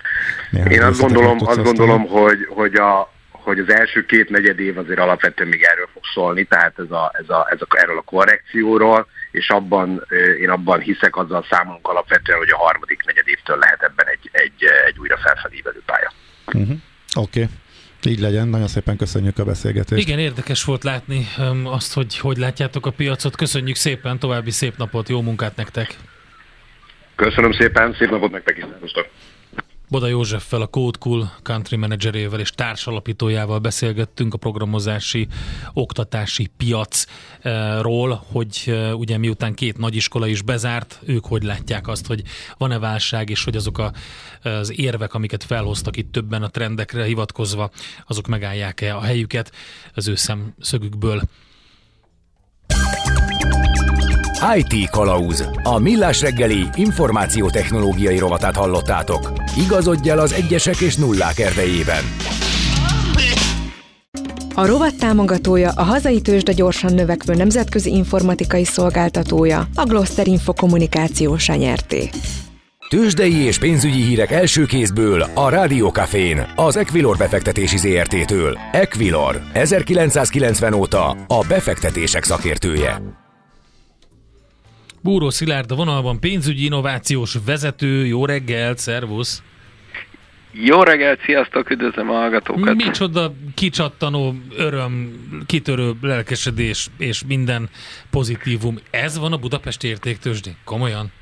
Én 0.69 0.83
azt 0.83 1.01
gondolom, 1.01 1.39
azt 1.41 1.63
gondolom 1.63 2.07
hogy, 2.07 2.47
hogy 2.49 2.75
a, 2.75 3.13
hogy 3.31 3.59
az 3.59 3.75
első 3.75 4.05
két 4.05 4.29
negyed 4.29 4.59
év 4.59 4.79
azért 4.79 4.99
alapvetően 4.99 5.49
még 5.49 5.63
erről 5.63 5.89
fog 5.93 6.03
szólni, 6.15 6.45
tehát 6.45 6.79
ez 6.79 6.91
a, 6.91 7.13
ez 7.19 7.29
a, 7.29 7.49
ez 7.51 7.59
a, 7.61 7.67
erről 7.69 7.99
a 7.99 8.03
korrekcióról, 8.03 9.07
és 9.31 9.51
abban, 9.51 10.07
én 10.41 10.51
abban 10.51 10.81
hiszek, 10.81 11.17
azzal 11.17 11.47
számolunk 11.51 11.89
alapvetően, 11.89 12.39
hogy 12.39 12.51
a 12.51 12.57
harmadik 12.57 13.05
negyed 13.05 13.29
évtől 13.29 13.59
lehet 13.59 13.83
ebben 13.83 14.07
egy, 14.07 14.29
egy, 14.33 14.65
egy 14.87 14.99
újra 14.99 15.17
felfelívelő 15.17 15.83
pálya. 15.87 16.13
Uh-huh. 16.47 16.77
Oké. 17.17 17.43
Okay. 17.43 17.55
Így 18.05 18.21
legyen, 18.21 18.49
nagyon 18.49 18.69
szépen 18.69 18.97
köszönjük 18.97 19.39
a 19.39 19.45
beszélgetést. 19.45 20.07
Igen, 20.07 20.19
érdekes 20.19 20.65
volt 20.65 20.85
látni 20.85 21.27
azt, 21.65 21.95
hogy 21.95 22.19
hogy 22.19 22.37
látjátok 22.37 22.87
a 22.87 22.91
piacot. 22.91 23.37
Köszönjük 23.37 23.77
szépen, 23.77 24.19
további 24.19 24.51
szép 24.51 24.77
napot, 24.77 25.09
jó 25.09 25.23
munkát 25.23 25.57
nektek! 25.57 25.97
Köszönöm 27.15 27.53
szépen, 27.53 27.95
szép 27.99 28.11
napot 28.11 28.31
nektek 28.31 28.57
is, 28.57 28.65
Boda 29.91 30.07
Józseffel, 30.07 30.61
a 30.61 30.67
Code 30.67 30.99
Cool 31.01 31.33
country 31.43 31.77
managerével 31.77 32.41
és 32.41 32.51
társalapítójával 32.51 33.59
beszélgettünk 33.59 34.35
a 34.35 34.37
programozási, 34.39 35.29
oktatási 35.73 36.51
piacról, 36.57 38.25
hogy 38.33 38.79
ugye 38.93 39.19
miután 39.19 39.55
két 39.55 39.79
nagyiskola 39.79 40.27
is 40.27 40.43
bezárt, 40.43 41.01
ők 41.05 41.25
hogy 41.25 41.43
látják 41.43 41.89
azt, 41.89 42.07
hogy 42.07 42.23
van-e 42.59 42.79
válság, 42.79 43.31
és 43.31 43.45
hogy 43.45 43.57
azok 43.57 43.79
a, 43.79 43.93
az 44.43 44.79
érvek, 44.79 45.15
amiket 45.15 45.45
felhoztak 45.45 45.97
itt 45.97 46.13
többen 46.13 46.43
a 46.43 46.49
trendekre 46.49 47.05
hivatkozva, 47.05 47.71
azok 48.07 48.27
megállják-e 48.27 48.97
a 48.97 49.01
helyüket 49.01 49.53
az 49.95 50.09
ő 50.09 50.15
szemszögükből. 50.15 51.23
IT 54.57 54.91
Kalauz. 54.91 55.49
A 55.63 55.79
millás 55.79 56.21
reggeli 56.21 56.67
információtechnológiai 56.75 58.19
rovatát 58.19 58.57
hallottátok. 58.57 59.33
Igazodj 59.65 60.11
el 60.11 60.19
az 60.19 60.33
egyesek 60.33 60.81
és 60.81 60.97
nullák 60.97 61.39
erdejében. 61.39 62.05
A 64.55 64.67
rovat 64.67 64.95
támogatója 64.99 65.71
a 65.71 65.83
hazai 65.83 66.21
tőzsde 66.21 66.53
gyorsan 66.53 66.95
növekvő 66.95 67.35
nemzetközi 67.35 67.91
informatikai 67.91 68.65
szolgáltatója, 68.65 69.69
a 69.75 69.85
Gloster 69.85 70.27
Info 70.27 70.53
kommunikációs 70.53 71.49
nyerté. 71.49 72.11
Tőzsdei 72.89 73.35
és 73.35 73.59
pénzügyi 73.59 74.03
hírek 74.03 74.31
első 74.31 74.65
kézből 74.65 75.27
a 75.35 75.49
Rádiókafén, 75.49 76.47
az 76.55 76.77
Equilor 76.77 77.17
befektetési 77.17 77.77
ZRT-től. 77.77 78.59
Equilor, 78.73 79.41
1990 79.53 80.73
óta 80.73 81.17
a 81.27 81.45
befektetések 81.49 82.25
szakértője. 82.25 83.03
Búró 85.09 85.31
Szilárd 85.31 85.71
a 85.71 85.75
vonalban 85.75 86.21
pénzügyi 86.21 86.65
innovációs 86.65 87.37
vezető. 87.47 88.07
Jó 88.07 88.25
reggelt, 88.25 88.79
szervusz! 88.79 89.43
Jó 90.53 90.83
reggelt, 90.83 91.21
sziasztok, 91.25 91.71
üdvözlöm 91.71 92.11
a 92.11 92.13
hallgatókat! 92.13 92.75
Micsoda 92.75 93.33
kicsattanó 93.55 94.35
öröm, 94.57 95.13
kitörő 95.47 95.93
lelkesedés 96.01 96.89
és 96.99 97.23
minden 97.27 97.69
pozitívum. 98.11 98.79
Ez 98.91 99.19
van 99.19 99.33
a 99.33 99.37
Budapesti 99.37 99.89
értéktősdén? 99.89 100.57
Komolyan? 100.65 101.13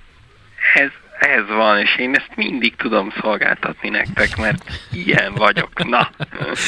Ez 1.35 1.47
van, 1.49 1.78
és 1.78 1.97
én 1.99 2.14
ezt 2.14 2.30
mindig 2.37 2.76
tudom 2.76 3.12
szolgáltatni 3.21 3.88
nektek, 3.88 4.37
mert 4.37 4.64
ilyen 4.92 5.35
vagyok. 5.35 5.88
Na. 5.88 6.11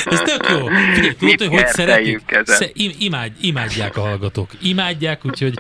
Ez 0.05 0.21
tök 0.21 0.49
jó. 0.51 0.67
Figyelj, 0.95 1.15
tudod, 1.15 1.39
hogy 1.39 1.49
hogy 1.49 1.67
szeretjük? 1.67 2.23
Sze, 2.45 2.71
imád, 2.99 3.33
imádják 3.41 3.97
a 3.97 4.01
hallgatók. 4.01 4.51
Imádják, 4.63 5.25
úgyhogy 5.25 5.59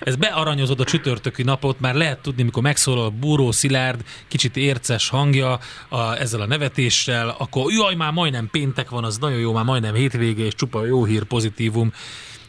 ez 0.00 0.16
bearanyozod 0.16 0.80
a 0.80 0.84
csütörtöki 0.84 1.42
napot, 1.42 1.80
már 1.80 1.94
lehet 1.94 2.18
tudni, 2.18 2.42
mikor 2.42 2.62
megszólal 2.62 3.04
a 3.04 3.10
Búró 3.10 3.52
Szilárd, 3.52 4.00
kicsit 4.28 4.56
érces 4.56 5.08
hangja 5.08 5.58
a, 5.88 6.16
ezzel 6.18 6.40
a 6.40 6.46
nevetéssel, 6.46 7.34
akkor 7.38 7.72
jaj, 7.72 7.94
már 7.94 8.12
majdnem 8.12 8.48
péntek 8.50 8.88
van, 8.88 9.04
az 9.04 9.18
nagyon 9.18 9.38
jó, 9.38 9.52
már 9.52 9.64
majdnem 9.64 9.94
hétvége, 9.94 10.44
és 10.44 10.54
csupa 10.54 10.86
jó 10.86 11.04
hír, 11.04 11.22
pozitívum. 11.22 11.92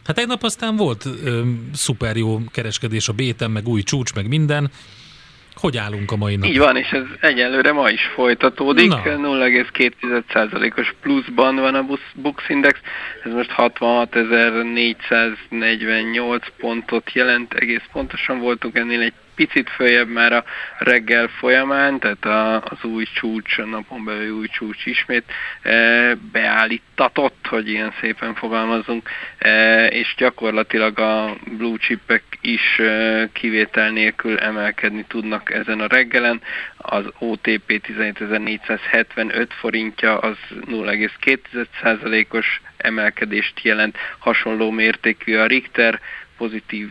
Hát 0.04 0.18
egy 0.18 0.26
nap 0.26 0.42
aztán 0.42 0.76
volt 0.76 1.04
ö, 1.24 1.42
szuper 1.72 2.16
jó 2.16 2.40
kereskedés 2.52 3.08
a 3.08 3.12
béten, 3.12 3.50
meg 3.50 3.68
új 3.68 3.82
csúcs, 3.82 4.14
meg 4.14 4.28
minden. 4.28 4.70
Hogy 5.60 5.76
állunk 5.76 6.10
a 6.10 6.16
mai 6.16 6.36
nap? 6.36 6.48
Így 6.48 6.58
van, 6.58 6.76
és 6.76 6.90
ez 6.90 7.02
egyelőre 7.20 7.72
ma 7.72 7.90
is 7.90 8.02
folytatódik. 8.14 8.92
0,2%-os 8.92 10.94
pluszban 11.00 11.56
van 11.56 11.74
a 11.74 11.86
Bux 12.14 12.48
Index. 12.48 12.80
Ez 13.24 13.32
most 13.32 13.52
66.448 13.56 16.40
pontot 16.56 17.12
jelent. 17.12 17.54
Egész 17.54 17.82
pontosan 17.92 18.38
voltunk 18.38 18.76
ennél 18.76 19.00
egy 19.00 19.12
picit 19.46 19.70
följebb 19.70 20.08
már 20.08 20.32
a 20.32 20.44
reggel 20.78 21.28
folyamán, 21.28 21.98
tehát 21.98 22.24
a, 22.24 22.54
az 22.56 22.84
új 22.84 23.04
csúcs, 23.14 23.58
a 23.58 23.64
napon 23.64 24.04
belül 24.04 24.36
új 24.36 24.46
csúcs 24.46 24.86
ismét 24.86 25.24
e, 25.62 26.14
beállítatott, 26.32 27.46
hogy 27.48 27.68
ilyen 27.68 27.92
szépen 28.00 28.34
fogalmazunk, 28.34 29.08
e, 29.38 29.86
és 29.86 30.14
gyakorlatilag 30.16 30.98
a 30.98 31.36
blue 31.58 31.76
chipek 31.78 32.22
is 32.40 32.78
e, 32.78 33.28
kivétel 33.32 33.90
nélkül 33.90 34.38
emelkedni 34.38 35.04
tudnak 35.08 35.52
ezen 35.52 35.80
a 35.80 35.86
reggelen. 35.86 36.40
Az 36.76 37.04
OTP 37.18 37.80
17.475 37.88 39.46
forintja 39.48 40.18
az 40.18 40.36
0,2%-os 40.66 42.60
emelkedést 42.76 43.60
jelent, 43.62 43.96
hasonló 44.18 44.70
mértékű 44.70 45.36
a 45.36 45.46
Richter, 45.46 46.00
pozitív 46.36 46.88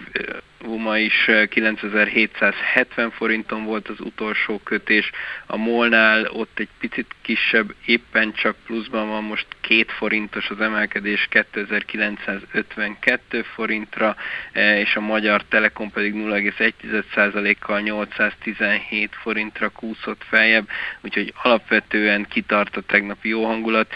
Uma 0.65 0.97
is 0.97 1.29
9770 1.49 3.11
forinton 3.11 3.63
volt 3.63 3.87
az 3.87 3.99
utolsó 3.99 4.59
kötés, 4.63 5.11
a 5.45 5.57
Molnál 5.57 6.25
ott 6.25 6.59
egy 6.59 6.67
picit 6.79 7.15
kisebb, 7.21 7.73
éppen 7.85 8.33
csak 8.33 8.55
pluszban 8.65 9.07
van 9.07 9.23
most 9.23 9.47
két 9.61 9.91
forintos 9.91 10.49
az 10.49 10.61
emelkedés 10.61 11.27
2952 11.29 13.41
forintra, 13.41 14.15
és 14.53 14.95
a 14.95 14.99
Magyar 14.99 15.43
Telekom 15.43 15.91
pedig 15.91 16.13
0,1%-kal 16.13 17.79
817 17.79 19.15
forintra 19.15 19.69
kúszott 19.69 20.23
feljebb, 20.29 20.67
úgyhogy 21.01 21.33
alapvetően 21.41 22.25
kitart 22.29 22.77
a 22.77 22.81
tegnapi 22.81 23.29
jó 23.29 23.45
hangulat, 23.45 23.93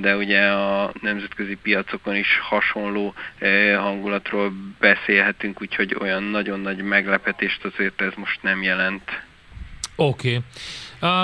de 0.00 0.16
ugye 0.16 0.46
a 0.46 0.92
nemzetközi 1.00 1.54
piacokon 1.54 2.16
is 2.16 2.38
hasonló 2.38 3.14
hangulatról 3.76 4.52
beszélhetünk, 4.78 5.62
úgyhogy 5.62 5.98
olyan 6.00 6.22
nagyon 6.22 6.60
nagy 6.60 6.82
meglepetést 6.82 7.64
azért 7.64 8.00
ez 8.00 8.12
most 8.16 8.42
nem 8.42 8.62
jelent. 8.62 9.02
Oké. 9.96 10.28
Okay. 10.28 10.44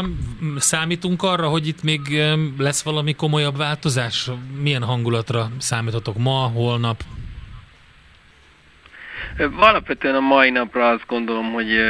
Um, 0.00 0.18
számítunk 0.58 1.22
arra, 1.22 1.48
hogy 1.48 1.66
itt 1.66 1.82
még 1.82 2.00
um, 2.10 2.54
lesz 2.58 2.82
valami 2.82 3.14
komolyabb 3.14 3.56
változás? 3.56 4.30
Milyen 4.60 4.82
hangulatra 4.82 5.50
számítotok 5.58 6.16
ma, 6.18 6.50
holnap? 6.54 7.02
Alapvetően 9.38 10.14
a 10.14 10.20
mai 10.20 10.50
napra 10.50 10.88
azt 10.88 11.06
gondolom, 11.06 11.52
hogy, 11.52 11.80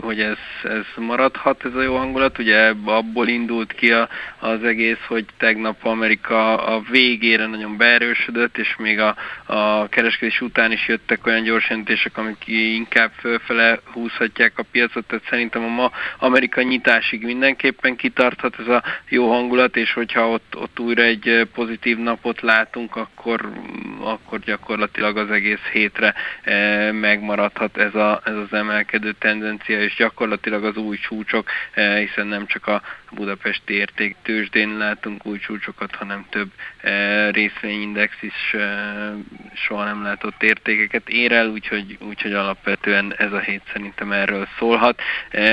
hogy 0.00 0.20
ez, 0.20 0.38
ez 0.62 0.84
maradhat, 0.96 1.64
ez 1.64 1.74
a 1.74 1.82
jó 1.82 1.96
hangulat. 1.96 2.38
Ugye 2.38 2.72
abból 2.84 3.28
indult 3.28 3.72
ki 3.72 3.92
a, 3.92 4.08
az 4.38 4.64
egész, 4.64 4.98
hogy 5.08 5.24
tegnap 5.38 5.84
Amerika 5.84 6.56
a 6.56 6.82
végére 6.90 7.46
nagyon 7.46 7.76
beerősödött, 7.76 8.58
és 8.58 8.76
még 8.78 9.00
a, 9.00 9.16
a 9.46 9.88
kereskedés 9.88 10.40
után 10.40 10.72
is 10.72 10.88
jöttek 10.88 11.26
olyan 11.26 11.42
gyors 11.42 11.68
jelentések, 11.68 12.18
amik 12.18 12.46
inkább 12.46 13.10
fölfele 13.18 13.80
húzhatják 13.92 14.58
a 14.58 14.64
piacot, 14.72 15.06
tehát 15.06 15.24
szerintem 15.28 15.64
a 15.64 15.68
ma 15.68 15.90
Amerika 16.18 16.62
nyitásig 16.62 17.24
mindenképpen 17.24 17.96
kitarthat 17.96 18.58
ez 18.58 18.68
a 18.68 18.82
jó 19.08 19.30
hangulat, 19.30 19.76
és 19.76 19.92
hogyha 19.92 20.28
ott, 20.28 20.56
ott 20.56 20.80
újra 20.80 21.02
egy 21.02 21.48
pozitív 21.54 21.98
napot 21.98 22.40
látunk, 22.40 22.96
akkor, 22.96 23.52
akkor 24.00 24.38
gyakorlatilag 24.38 25.16
az 25.16 25.30
egész 25.30 25.62
hétre 25.72 26.14
megmaradhat 26.92 27.76
ez, 27.76 27.94
a, 27.94 28.20
ez 28.24 28.34
az 28.34 28.52
emelkedő 28.52 29.12
tendencia, 29.12 29.80
és 29.80 29.94
gyakorlatilag 29.94 30.64
az 30.64 30.76
új 30.76 30.96
csúcsok, 30.96 31.48
eh, 31.72 31.98
hiszen 31.98 32.26
nem 32.26 32.46
csak 32.46 32.66
a 32.66 32.82
budapesti 33.10 33.72
értéktősdén 33.74 34.76
látunk 34.76 35.26
új 35.26 35.38
csúcsokat, 35.38 35.94
hanem 35.94 36.26
több 36.30 36.48
eh, 36.80 37.30
részvényindex 37.30 38.14
is 38.20 38.54
eh, 38.54 39.12
soha 39.54 39.84
nem 39.84 40.02
látott 40.02 40.42
értékeket 40.42 41.08
ér 41.08 41.32
el, 41.32 41.48
úgyhogy, 41.48 41.98
úgyhogy 42.00 42.32
alapvetően 42.32 43.14
ez 43.16 43.32
a 43.32 43.40
hét 43.40 43.62
szerintem 43.72 44.12
erről 44.12 44.48
szólhat. 44.58 45.00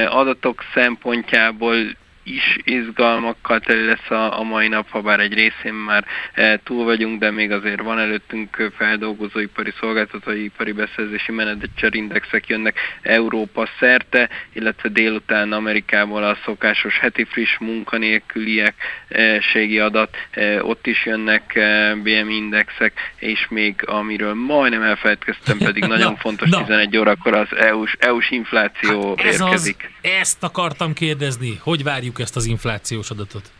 Adatok 0.07 0.63
szempontjából 0.73 1.75
is 2.23 2.57
izgalmakkal 2.63 3.59
teli 3.59 3.85
lesz 3.85 4.09
a, 4.09 4.39
a 4.39 4.43
mai 4.43 4.67
nap, 4.67 4.89
ha 4.89 5.01
bár 5.01 5.19
egy 5.19 5.33
részén 5.33 5.73
már 5.73 6.05
e, 6.33 6.59
túl 6.63 6.83
vagyunk, 6.83 7.19
de 7.19 7.31
még 7.31 7.51
azért 7.51 7.81
van 7.81 7.99
előttünk 7.99 8.71
feldolgozóipari, 8.77 9.73
szolgáltatóipari 9.79 10.71
beszerzési 10.71 11.31
menedzserindexek 11.31 12.47
jönnek 12.47 12.77
Európa 13.01 13.67
szerte, 13.79 14.29
illetve 14.53 14.89
délután 14.89 15.51
Amerikából 15.51 16.23
a 16.23 16.37
szokásos 16.45 16.97
heti 16.99 17.23
friss 17.23 17.57
munkanélküliek 17.57 18.75
e, 19.07 19.41
ségi 19.41 19.79
adat, 19.79 20.15
e, 20.31 20.63
ott 20.63 20.87
is 20.87 21.05
jönnek 21.05 21.55
e, 21.55 21.95
BM 21.95 22.29
indexek, 22.29 22.93
és 23.15 23.47
még 23.49 23.83
amiről 23.85 24.33
majdnem 24.33 24.81
elfelejtkeztem, 24.81 25.57
pedig 25.67 25.85
nagyon 25.85 26.15
fontos 26.15 26.49
na. 26.49 26.57
11 26.57 26.97
órakor 26.97 27.33
az 27.33 27.47
EU-s, 27.57 27.95
EU-s 27.99 28.31
infláció 28.31 29.15
hát 29.17 29.25
ez 29.27 29.41
érkezik. 29.41 29.91
Az, 30.01 30.09
ezt 30.19 30.43
akartam 30.43 30.93
kérdezni, 30.93 31.59
hogy 31.61 31.83
várjuk 31.83 32.10
várjuk 32.11 32.19
ezt 32.19 32.35
az 32.35 32.45
inflációs 32.45 33.09
adatot? 33.09 33.51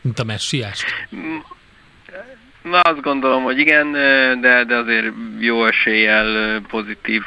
Mint 0.00 0.18
a 0.18 0.24
messiást? 0.24 0.84
Na 2.62 2.80
azt 2.80 3.00
gondolom, 3.00 3.42
hogy 3.42 3.58
igen, 3.58 3.92
de, 4.40 4.64
de 4.64 4.76
azért 4.76 5.12
jó 5.38 5.66
eséllyel 5.66 6.60
pozitív 6.68 7.22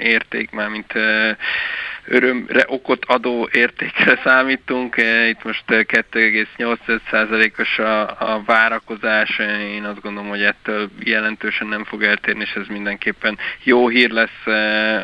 érték, 0.00 0.50
már 0.50 0.68
mint 0.68 0.92
örömre 2.04 2.64
okot 2.66 3.04
adó 3.04 3.48
értékre 3.52 4.20
számítunk. 4.24 4.96
Itt 5.28 5.44
most 5.44 5.64
2,8%-os 5.66 7.78
a, 7.78 8.00
a 8.32 8.42
várakozás. 8.46 9.38
Én 9.74 9.84
azt 9.84 10.00
gondolom, 10.00 10.28
hogy 10.28 10.42
ettől 10.42 10.90
jelentősen 11.04 11.66
nem 11.66 11.84
fog 11.84 12.02
eltérni, 12.02 12.40
és 12.40 12.54
ez 12.54 12.66
mindenképpen 12.68 13.38
jó 13.62 13.88
hír 13.88 14.10
lesz 14.10 14.46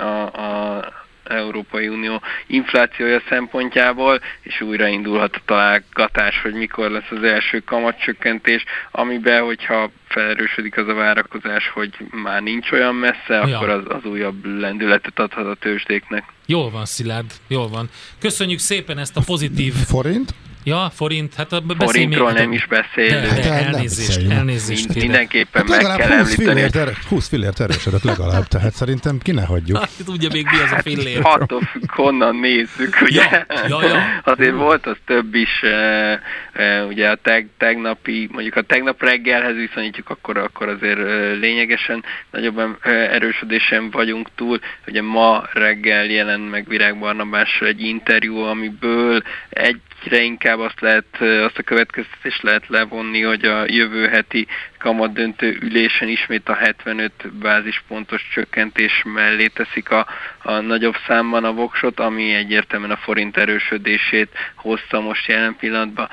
a, 0.00 0.22
a 0.22 1.01
Európai 1.24 1.88
Unió 1.88 2.22
inflációja 2.46 3.22
szempontjából, 3.28 4.20
és 4.42 4.60
újra 4.60 4.86
indulhat 4.86 5.36
a 5.36 5.42
találgatás, 5.44 6.42
hogy 6.42 6.54
mikor 6.54 6.90
lesz 6.90 7.10
az 7.10 7.22
első 7.22 7.60
kamatcsökkentés, 7.60 8.64
amiben, 8.90 9.42
hogyha 9.44 9.90
felerősödik 10.08 10.76
az 10.76 10.88
a 10.88 10.94
várakozás, 10.94 11.68
hogy 11.68 11.90
már 12.10 12.42
nincs 12.42 12.70
olyan 12.70 12.94
messze, 12.94 13.34
ja. 13.46 13.56
akkor 13.56 13.68
az, 13.68 13.84
az 13.88 14.04
újabb 14.04 14.44
lendületet 14.44 15.18
adhat 15.18 15.46
a 15.46 15.54
tőzsdéknek. 15.54 16.24
Jól 16.46 16.70
van, 16.70 16.84
Szilárd, 16.84 17.32
jól 17.48 17.68
van. 17.68 17.88
Köszönjük 18.20 18.58
szépen 18.58 18.98
ezt 18.98 19.16
a 19.16 19.20
pozitív... 19.26 19.72
Forint? 19.72 20.34
Ja, 20.64 20.90
forint, 20.94 21.34
hát 21.34 21.52
a 21.52 21.62
Forintról 21.78 22.32
még, 22.32 22.36
nem 22.36 22.52
is 22.52 22.66
beszélünk. 22.66 23.34
De, 23.34 23.40
de, 23.40 23.52
elnézést, 23.52 24.28
nem 24.28 24.36
elnézést. 24.36 24.88
Mind, 24.88 25.00
mindenképpen 25.00 25.66
hát 25.66 25.82
meg 25.84 25.96
kell 25.96 26.08
20 26.08 26.18
említeni. 26.18 26.48
Fillért, 26.48 26.76
erő, 26.76 26.92
20 27.08 27.28
fillért 27.28 27.60
erősödött 27.60 28.02
legalább, 28.02 28.44
tehát 28.44 28.72
szerintem 28.72 29.18
ki 29.18 29.32
ne 29.32 29.44
hagyjuk. 29.44 29.78
Hát, 29.78 29.90
ugye 30.06 30.28
még 30.32 30.46
mi 30.50 30.58
az 30.64 30.72
a 30.72 30.82
fillér? 30.82 31.22
Hát, 31.22 31.40
attól 31.40 31.60
függ, 31.60 31.90
honnan 31.90 32.36
nézzük, 32.36 32.98
ugye? 33.02 33.22
Ja, 33.30 33.46
ja, 33.68 33.86
ja. 33.86 34.20
Azért 34.24 34.54
volt 34.54 34.86
az 34.86 34.96
több 35.06 35.34
is, 35.34 35.62
e, 35.62 36.20
e, 36.52 36.84
ugye 36.84 37.08
a 37.08 37.14
teg, 37.14 37.48
tegnapi, 37.58 38.28
mondjuk 38.32 38.56
a 38.56 38.62
tegnap 38.62 39.02
reggelhez 39.02 39.54
viszonyítjuk, 39.54 40.10
akkor, 40.10 40.36
akkor 40.36 40.68
azért 40.68 40.98
e, 40.98 41.32
lényegesen 41.32 42.04
nagyobb 42.30 42.60
erősödésen 42.86 43.90
vagyunk 43.90 44.28
túl. 44.34 44.60
Ugye 44.86 45.02
ma 45.02 45.48
reggel 45.52 46.04
jelent 46.04 46.50
meg 46.50 46.68
Virág 46.68 46.98
Barnabásra 46.98 47.66
egy 47.66 47.80
interjú, 47.80 48.36
amiből 48.36 49.22
egy 49.48 49.80
egyre 50.04 50.22
inkább 50.22 50.58
azt, 50.58 50.80
lehet, 50.80 51.04
azt 51.20 51.58
a 51.58 51.62
következtetést 51.62 52.42
lehet 52.42 52.68
levonni, 52.68 53.22
hogy 53.22 53.44
a 53.44 53.64
jövő 53.66 54.08
heti 54.08 54.46
kamatdöntő 54.78 55.58
ülésen 55.60 56.08
ismét 56.08 56.48
a 56.48 56.54
75 56.54 57.12
bázispontos 57.32 58.28
csökkentés 58.34 59.02
mellé 59.04 59.46
teszik 59.46 59.90
a, 59.90 60.06
a 60.42 60.52
nagyobb 60.52 60.96
számban 61.06 61.44
a 61.44 61.52
voksot, 61.52 62.00
ami 62.00 62.34
egyértelműen 62.34 62.90
a 62.90 62.96
forint 62.96 63.36
erősödését 63.36 64.28
hozta 64.54 65.00
most 65.00 65.26
jelen 65.26 65.56
pillanatban, 65.56 66.08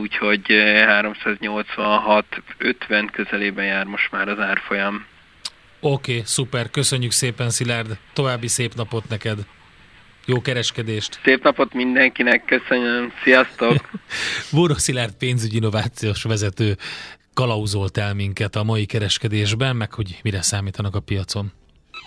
úgyhogy 0.00 0.42
386-50 0.46 3.08
közelében 3.12 3.64
jár 3.64 3.84
most 3.84 4.10
már 4.10 4.28
az 4.28 4.38
árfolyam. 4.38 5.06
Oké, 5.80 6.12
okay, 6.12 6.22
szuper, 6.24 6.70
köszönjük 6.70 7.12
szépen 7.12 7.50
Szilárd, 7.50 7.98
további 8.12 8.48
szép 8.48 8.74
napot 8.74 9.08
neked! 9.08 9.38
Jó 10.26 10.40
kereskedést! 10.40 11.20
Szép 11.24 11.42
napot 11.42 11.74
mindenkinek, 11.74 12.44
köszönöm, 12.44 13.12
sziasztok! 13.24 13.90
Búró 14.52 14.74
Szilárd 14.74 15.12
pénzügyi 15.12 15.56
innovációs 15.56 16.22
vezető 16.22 16.76
kalauzolt 17.34 17.98
el 17.98 18.14
minket 18.14 18.56
a 18.56 18.62
mai 18.62 18.86
kereskedésben, 18.86 19.76
meg 19.76 19.92
hogy 19.92 20.18
mire 20.22 20.42
számítanak 20.42 20.94
a 20.94 21.00
piacon. 21.00 21.52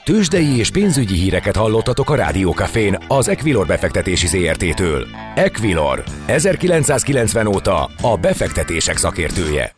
Tőzsdei 0.04 0.58
és 0.58 0.72
pénzügyi 0.72 1.16
híreket 1.16 1.56
hallottatok 1.56 2.10
a 2.10 2.16
Rádiókafén 2.16 2.98
az 3.08 3.28
Equilor 3.28 3.68
befektetési 3.68 4.28
ZRT-től. 4.28 5.08
Equilor, 5.36 6.04
1990 6.26 7.48
óta 7.48 7.90
a 8.02 8.18
befektetések 8.18 8.98
szakértője. 8.98 9.76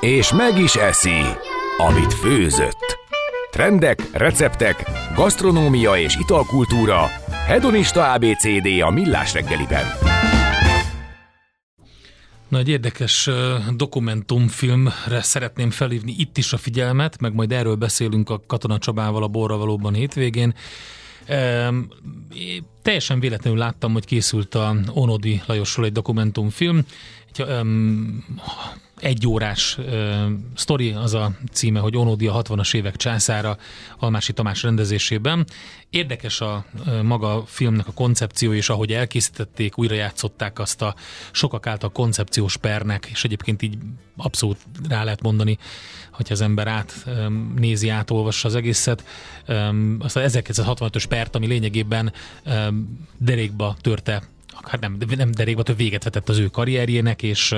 És 0.00 0.32
meg 0.32 0.58
is 0.58 0.74
eszi, 0.74 1.20
amit 1.76 2.14
főzött. 2.14 2.98
Trendek, 3.50 4.02
receptek, 4.12 4.90
gasztronómia 5.14 5.96
és 5.96 6.16
italkultúra, 6.16 7.06
hedonista 7.46 8.12
ABCD 8.12 8.80
a 8.80 8.90
millás 8.90 9.32
reggeliben. 9.32 9.86
Na, 12.48 12.58
egy 12.58 12.68
érdekes 12.68 13.30
dokumentumfilmre 13.76 15.22
szeretném 15.22 15.70
felhívni 15.70 16.14
itt 16.18 16.36
is 16.36 16.52
a 16.52 16.56
figyelmet, 16.56 17.20
meg 17.20 17.34
majd 17.34 17.52
erről 17.52 17.74
beszélünk 17.74 18.30
a 18.30 18.40
Katona 18.46 18.78
Csabával 18.78 19.22
a 19.22 19.28
Borra 19.28 19.56
valóban 19.56 19.94
hétvégén. 19.94 20.54
Um, 21.28 21.88
teljesen 22.82 23.20
véletlenül 23.20 23.58
láttam, 23.58 23.92
hogy 23.92 24.04
készült 24.04 24.54
a 24.54 24.74
Onodi 24.94 25.42
Lajosról 25.46 25.86
egy 25.86 25.92
dokumentumfilm. 25.92 26.84
Egy, 27.32 27.42
um, 27.42 28.24
egy 29.00 29.26
órás 29.26 29.78
uh, 29.78 30.24
sztori, 30.54 30.90
az 30.90 31.14
a 31.14 31.32
címe, 31.52 31.80
hogy 31.80 31.96
Onodi 31.96 32.26
a 32.26 32.42
60-as 32.42 32.74
évek 32.74 32.96
császára 32.96 33.56
Almási 33.98 34.32
Tamás 34.32 34.62
rendezésében. 34.62 35.46
Érdekes 35.90 36.40
a 36.40 36.64
uh, 36.86 37.02
maga 37.02 37.42
filmnek 37.46 37.86
a 37.86 37.92
koncepció, 37.92 38.52
és 38.52 38.68
ahogy 38.68 38.92
elkészítették, 38.92 39.78
újra 39.78 39.94
játszották 39.94 40.58
azt 40.58 40.82
a 40.82 40.94
sokak 41.30 41.66
által 41.66 41.90
koncepciós 41.90 42.56
pernek, 42.56 43.08
és 43.10 43.24
egyébként 43.24 43.62
így 43.62 43.78
abszolút 44.16 44.58
rá 44.88 45.04
lehet 45.04 45.22
mondani, 45.22 45.58
hogy 46.12 46.32
az 46.32 46.40
ember 46.40 46.66
át 46.66 47.04
um, 47.06 47.54
nézi, 47.56 47.88
átolvassa 47.88 48.48
az 48.48 48.54
egészet. 48.54 49.04
Um, 49.48 49.96
azt 50.00 50.16
a 50.16 50.20
1965-ös 50.20 51.04
pert, 51.08 51.34
ami 51.34 51.46
lényegében 51.46 52.12
um, 52.46 53.06
derékba 53.18 53.76
törte 53.80 54.22
hát 54.62 54.80
nem, 54.80 54.96
nem 55.16 55.30
derékba, 55.30 55.62
több 55.62 55.76
véget 55.76 56.04
vetett 56.04 56.28
az 56.28 56.38
ő 56.38 56.46
karrierjének, 56.46 57.22
és, 57.22 57.54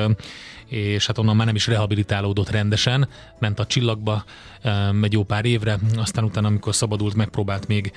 és 0.67 1.07
hát 1.07 1.19
onnan 1.19 1.37
már 1.37 1.47
nem 1.47 1.55
is 1.55 1.67
rehabilitálódott 1.67 2.51
rendesen, 2.51 3.09
ment 3.39 3.59
a 3.59 3.67
csillagba 3.67 4.25
egy 5.03 5.13
jó 5.13 5.23
pár 5.23 5.45
évre, 5.45 5.79
aztán 5.97 6.25
utána, 6.25 6.47
amikor 6.47 6.75
szabadult, 6.75 7.15
megpróbált 7.15 7.67
még 7.67 7.93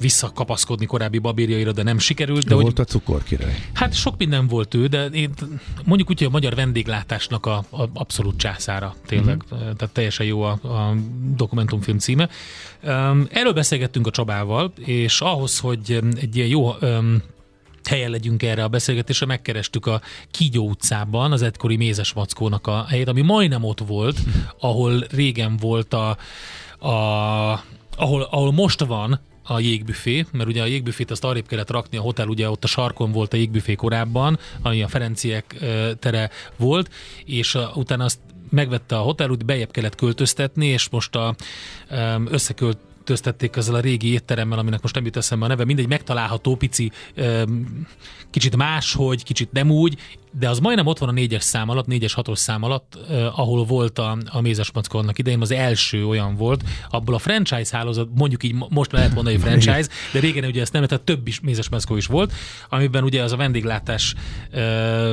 visszakapaszkodni 0.00 0.86
korábbi 0.86 1.18
babérjaira, 1.18 1.72
de 1.72 1.82
nem 1.82 1.98
sikerült. 1.98 2.42
De, 2.42 2.48
de 2.48 2.54
volt 2.54 2.76
hogy, 2.76 2.86
a 2.88 2.90
cukorkirály. 2.90 3.64
Hát 3.72 3.94
sok 3.94 4.14
minden 4.18 4.46
volt 4.46 4.74
ő, 4.74 4.86
de 4.86 5.06
én, 5.06 5.30
mondjuk 5.84 6.10
úgy, 6.10 6.18
hogy 6.18 6.26
a 6.26 6.30
magyar 6.30 6.54
vendéglátásnak 6.54 7.46
a, 7.46 7.64
a 7.70 7.88
abszolút 7.94 8.36
császára 8.38 8.94
tényleg, 9.06 9.44
mm-hmm. 9.54 9.60
tehát 9.60 9.90
teljesen 9.92 10.26
jó 10.26 10.42
a, 10.42 10.50
a 10.50 10.94
dokumentumfilm 11.36 11.98
címe. 11.98 12.28
Erről 13.30 13.52
beszélgettünk 13.52 14.06
a 14.06 14.10
Csabával, 14.10 14.72
és 14.84 15.20
ahhoz, 15.20 15.58
hogy 15.58 16.00
egy 16.20 16.36
ilyen 16.36 16.48
jó 16.48 16.74
um, 16.80 17.22
helyen 17.88 18.10
legyünk 18.10 18.42
erre 18.42 18.64
a 18.64 18.68
beszélgetésre, 18.68 19.26
megkerestük 19.26 19.86
a 19.86 20.00
Kígyó 20.30 20.68
utcában 20.68 21.32
az 21.32 21.42
egykori 21.42 21.76
Mézes 21.76 22.12
Mackónak 22.12 22.66
a 22.66 22.84
helyét, 22.88 23.08
ami 23.08 23.20
majdnem 23.20 23.64
ott 23.64 23.80
volt, 23.80 24.18
ahol 24.60 25.04
régen 25.10 25.56
volt 25.56 25.94
a, 25.94 26.08
a 26.88 26.96
ahol, 27.96 28.22
ahol 28.22 28.52
most 28.52 28.84
van 28.84 29.20
a 29.42 29.58
jégbüfé, 29.60 30.26
mert 30.32 30.48
ugye 30.48 30.62
a 30.62 30.66
jégbüfét 30.66 31.10
azt 31.10 31.24
arrébb 31.24 31.46
kellett 31.46 31.70
rakni, 31.70 31.96
a 31.96 32.00
hotel 32.00 32.28
ugye 32.28 32.50
ott 32.50 32.64
a 32.64 32.66
sarkon 32.66 33.12
volt 33.12 33.32
a 33.32 33.36
jégbüfé 33.36 33.74
korábban, 33.74 34.38
ami 34.62 34.82
a 34.82 34.88
Ferenciek 34.88 35.56
tere 35.98 36.30
volt, 36.56 36.90
és 37.24 37.58
utána 37.74 38.04
azt 38.04 38.18
megvette 38.50 38.96
a 38.96 39.00
hotel, 39.00 39.30
úgy 39.30 39.44
bejebb 39.44 39.70
kellett 39.70 39.94
költöztetni, 39.94 40.66
és 40.66 40.88
most 40.88 41.14
a, 41.14 41.34
összekölt 42.30 42.78
kettőztették 43.08 43.56
ezzel 43.56 43.74
a 43.74 43.80
régi 43.80 44.12
étteremmel, 44.12 44.58
aminek 44.58 44.82
most 44.82 44.94
nem 44.94 45.04
jut 45.04 45.16
eszembe 45.16 45.44
a 45.44 45.48
neve, 45.48 45.64
mindegy 45.64 45.88
megtalálható 45.88 46.56
pici, 46.56 46.90
kicsit 48.30 48.56
máshogy, 48.56 49.22
kicsit 49.22 49.52
nem 49.52 49.70
úgy, 49.70 49.98
de 50.32 50.48
az 50.48 50.58
majdnem 50.58 50.86
ott 50.86 50.98
van 50.98 51.08
a 51.08 51.12
négyes 51.12 51.42
szám 51.42 51.68
alatt, 51.68 51.86
négyes 51.86 52.12
hatos 52.12 52.38
szám 52.38 52.62
alatt, 52.62 52.98
eh, 53.10 53.38
ahol 53.38 53.64
volt 53.64 53.98
a, 53.98 54.18
a 54.30 54.40
Mézes 54.40 54.70
annak 54.88 55.18
idején, 55.18 55.40
az 55.40 55.50
első 55.50 56.06
olyan 56.06 56.34
volt, 56.36 56.64
abból 56.90 57.14
a 57.14 57.18
franchise 57.18 57.76
hálózat, 57.76 58.08
mondjuk 58.14 58.42
így 58.42 58.54
most 58.68 58.92
lehet 58.92 59.14
mondani, 59.14 59.36
hogy 59.36 59.44
franchise, 59.48 59.88
de 60.12 60.20
régen 60.20 60.44
ugye 60.44 60.60
ezt 60.60 60.72
nem, 60.72 60.86
tehát 60.86 61.04
több 61.04 61.26
is 61.26 61.40
Mézes 61.40 61.68
is 61.96 62.06
volt, 62.06 62.32
amiben 62.68 63.04
ugye 63.04 63.22
az 63.22 63.32
a 63.32 63.36
vendéglátás 63.36 64.14
eh, 64.50 65.12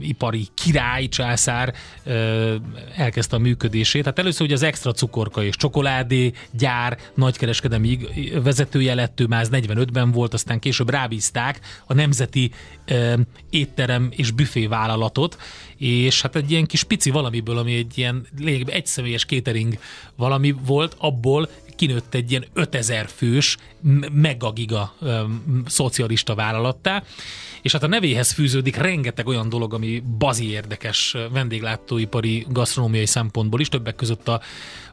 ipari 0.00 0.48
király, 0.54 1.08
császár 1.08 1.74
eh, 2.04 2.54
elkezdte 2.96 3.36
a 3.36 3.38
működését. 3.38 4.02
Tehát 4.02 4.18
először 4.18 4.46
ugye 4.46 4.54
az 4.54 4.62
extra 4.62 4.92
cukorka 4.92 5.44
és 5.44 5.56
csokoládé 5.56 6.32
gyár 6.50 6.98
nagykereskedelmi 7.14 7.98
vezetője 8.42 8.94
lett, 8.94 9.20
ő 9.20 9.26
már 9.26 9.46
45-ben 9.50 10.10
volt, 10.10 10.34
aztán 10.34 10.58
később 10.58 10.90
rábízták 10.90 11.60
a 11.86 11.94
Nemzeti 11.94 12.50
eh, 12.84 13.12
Étterem 13.50 14.08
és 14.10 14.30
Büfé 14.30 14.51
büfé 14.52 14.66
vállalatot, 14.66 15.38
és 15.76 16.22
hát 16.22 16.36
egy 16.36 16.50
ilyen 16.50 16.66
kis 16.66 16.84
pici 16.84 17.10
valamiből, 17.10 17.58
ami 17.58 17.74
egy 17.74 17.98
ilyen 17.98 18.26
lényegében 18.38 18.74
egyszemélyes 18.74 19.24
catering 19.24 19.78
valami 20.16 20.54
volt, 20.66 20.96
abból 20.98 21.48
kinőtt 21.76 22.14
egy 22.14 22.30
ilyen 22.30 22.44
5000 22.52 23.08
fős 23.08 23.56
megagiga 24.12 24.94
um, 25.00 25.62
szocialista 25.66 26.34
vállalattá, 26.34 27.02
és 27.62 27.72
hát 27.72 27.82
a 27.82 27.86
nevéhez 27.86 28.32
fűződik 28.32 28.76
rengeteg 28.76 29.26
olyan 29.26 29.48
dolog, 29.48 29.74
ami 29.74 30.02
bazi 30.18 30.50
érdekes 30.50 31.16
vendéglátóipari 31.32 32.46
gasztronómiai 32.48 33.06
szempontból 33.06 33.60
is, 33.60 33.68
többek 33.68 33.94
között 33.94 34.28
a 34.28 34.40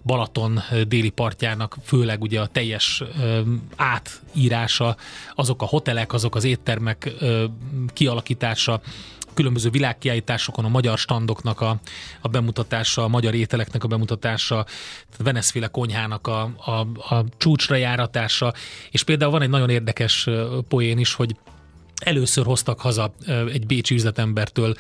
Balaton 0.04 0.60
déli 0.88 1.10
partjának 1.10 1.78
főleg 1.84 2.22
ugye 2.22 2.42
a 2.42 2.48
teljes 2.48 3.04
um, 3.22 3.68
átírása, 3.76 4.96
azok 5.36 5.62
a 5.62 5.66
hotelek, 5.66 6.14
azok 6.14 6.36
az 6.36 6.44
éttermek 6.44 7.12
um, 7.22 7.86
kialakítása, 7.94 8.82
különböző 9.40 9.70
világkiállításokon 9.70 10.66
a 10.66 10.70
magyar 10.70 10.98
standoknak 10.98 11.62
a, 11.62 11.80
a 12.22 12.28
bemutatása, 12.28 13.04
a 13.04 13.08
magyar 13.08 13.34
ételeknek 13.34 13.84
a 13.84 13.88
bemutatása, 13.88 14.66
Veneszféle 15.18 15.68
konyhának 15.68 16.28
a, 16.28 16.42
a, 16.66 16.72
a 17.16 17.26
csúcsra 17.38 17.76
járatása, 17.76 18.54
és 18.92 19.04
például 19.04 19.32
van 19.32 19.42
egy 19.42 19.50
nagyon 19.50 19.70
érdekes 19.70 20.30
poén 20.68 20.98
is, 20.98 21.14
hogy 21.14 21.36
először 22.00 22.46
hoztak 22.46 22.80
haza 22.80 23.14
egy 23.52 23.66
bécsi 23.66 23.96
üzletembertől 23.96 24.76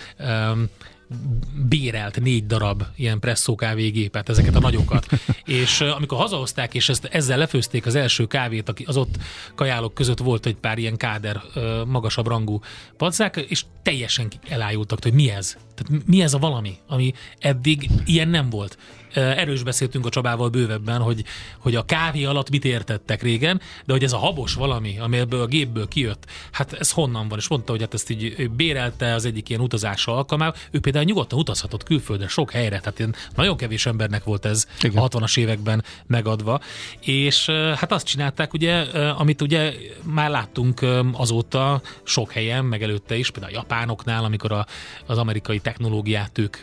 bérelt 1.67 2.19
négy 2.19 2.45
darab 2.45 2.83
ilyen 2.95 3.19
presszó 3.19 3.55
kávégépet, 3.55 4.29
ezeket 4.29 4.55
a 4.55 4.59
nagyokat. 4.59 5.07
és 5.45 5.81
amikor 5.81 6.17
hazahozták, 6.17 6.73
és 6.73 6.89
ezt, 6.89 7.05
ezzel 7.05 7.37
lefőzték 7.37 7.85
az 7.85 7.95
első 7.95 8.25
kávét, 8.25 8.73
az 8.85 8.97
ott 8.97 9.17
kajálok 9.55 9.93
között 9.93 10.19
volt 10.19 10.45
egy 10.45 10.55
pár 10.55 10.77
ilyen 10.77 10.97
káder 10.97 11.41
magasabb 11.85 12.27
rangú 12.27 12.59
padzák, 12.97 13.45
és 13.47 13.65
teljesen 13.83 14.27
elájultak, 14.49 15.03
hogy 15.03 15.13
mi 15.13 15.29
ez? 15.29 15.57
Tehát 15.75 16.05
mi 16.05 16.21
ez 16.21 16.33
a 16.33 16.37
valami, 16.37 16.77
ami 16.87 17.13
eddig 17.39 17.89
ilyen 18.05 18.27
nem 18.27 18.49
volt? 18.49 18.77
Erről 19.13 19.53
is 19.53 19.63
beszéltünk 19.63 20.05
a 20.05 20.09
Csabával 20.09 20.49
bővebben, 20.49 21.01
hogy, 21.01 21.23
hogy 21.57 21.75
a 21.75 21.85
kávé 21.85 22.23
alatt 22.23 22.49
mit 22.49 22.65
értettek 22.65 23.21
régen, 23.21 23.61
de 23.85 23.93
hogy 23.93 24.03
ez 24.03 24.13
a 24.13 24.17
habos 24.17 24.53
valami, 24.53 24.99
ami 24.99 25.17
ebből 25.17 25.41
a 25.41 25.45
gépből 25.45 25.87
kijött, 25.87 26.25
hát 26.51 26.73
ez 26.73 26.91
honnan 26.91 27.27
van? 27.27 27.37
És 27.37 27.47
mondta, 27.47 27.71
hogy 27.71 27.81
hát 27.81 27.93
ezt 27.93 28.09
így 28.09 28.49
bérelte 28.51 29.13
az 29.13 29.25
egyik 29.25 29.49
ilyen 29.49 29.61
utazása 29.61 30.15
alkalmával. 30.15 30.55
Ő 30.71 30.79
például 30.79 31.05
nyugodtan 31.05 31.39
utazhatott 31.39 31.83
külföldre, 31.83 32.27
sok 32.27 32.51
helyre, 32.51 32.79
tehát 32.79 32.99
ilyen 32.99 33.15
nagyon 33.35 33.57
kevés 33.57 33.85
embernek 33.85 34.23
volt 34.23 34.45
ez 34.45 34.67
Igen. 34.81 35.03
a 35.03 35.07
60-as 35.07 35.37
években 35.37 35.83
megadva. 36.07 36.59
És 36.99 37.49
hát 37.49 37.91
azt 37.91 38.05
csinálták, 38.05 38.53
ugye, 38.53 38.73
amit 39.17 39.41
ugye 39.41 39.73
már 40.03 40.29
láttunk 40.29 40.85
azóta 41.13 41.81
sok 42.03 42.31
helyen, 42.31 42.65
meg 42.65 42.83
előtte 42.83 43.15
is, 43.15 43.31
például 43.31 43.53
a 43.53 43.57
japánoknál, 43.57 44.23
amikor 44.23 44.51
a, 44.51 44.65
az 45.05 45.17
amerikai 45.17 45.59
technológiát 45.59 46.37
ők 46.37 46.57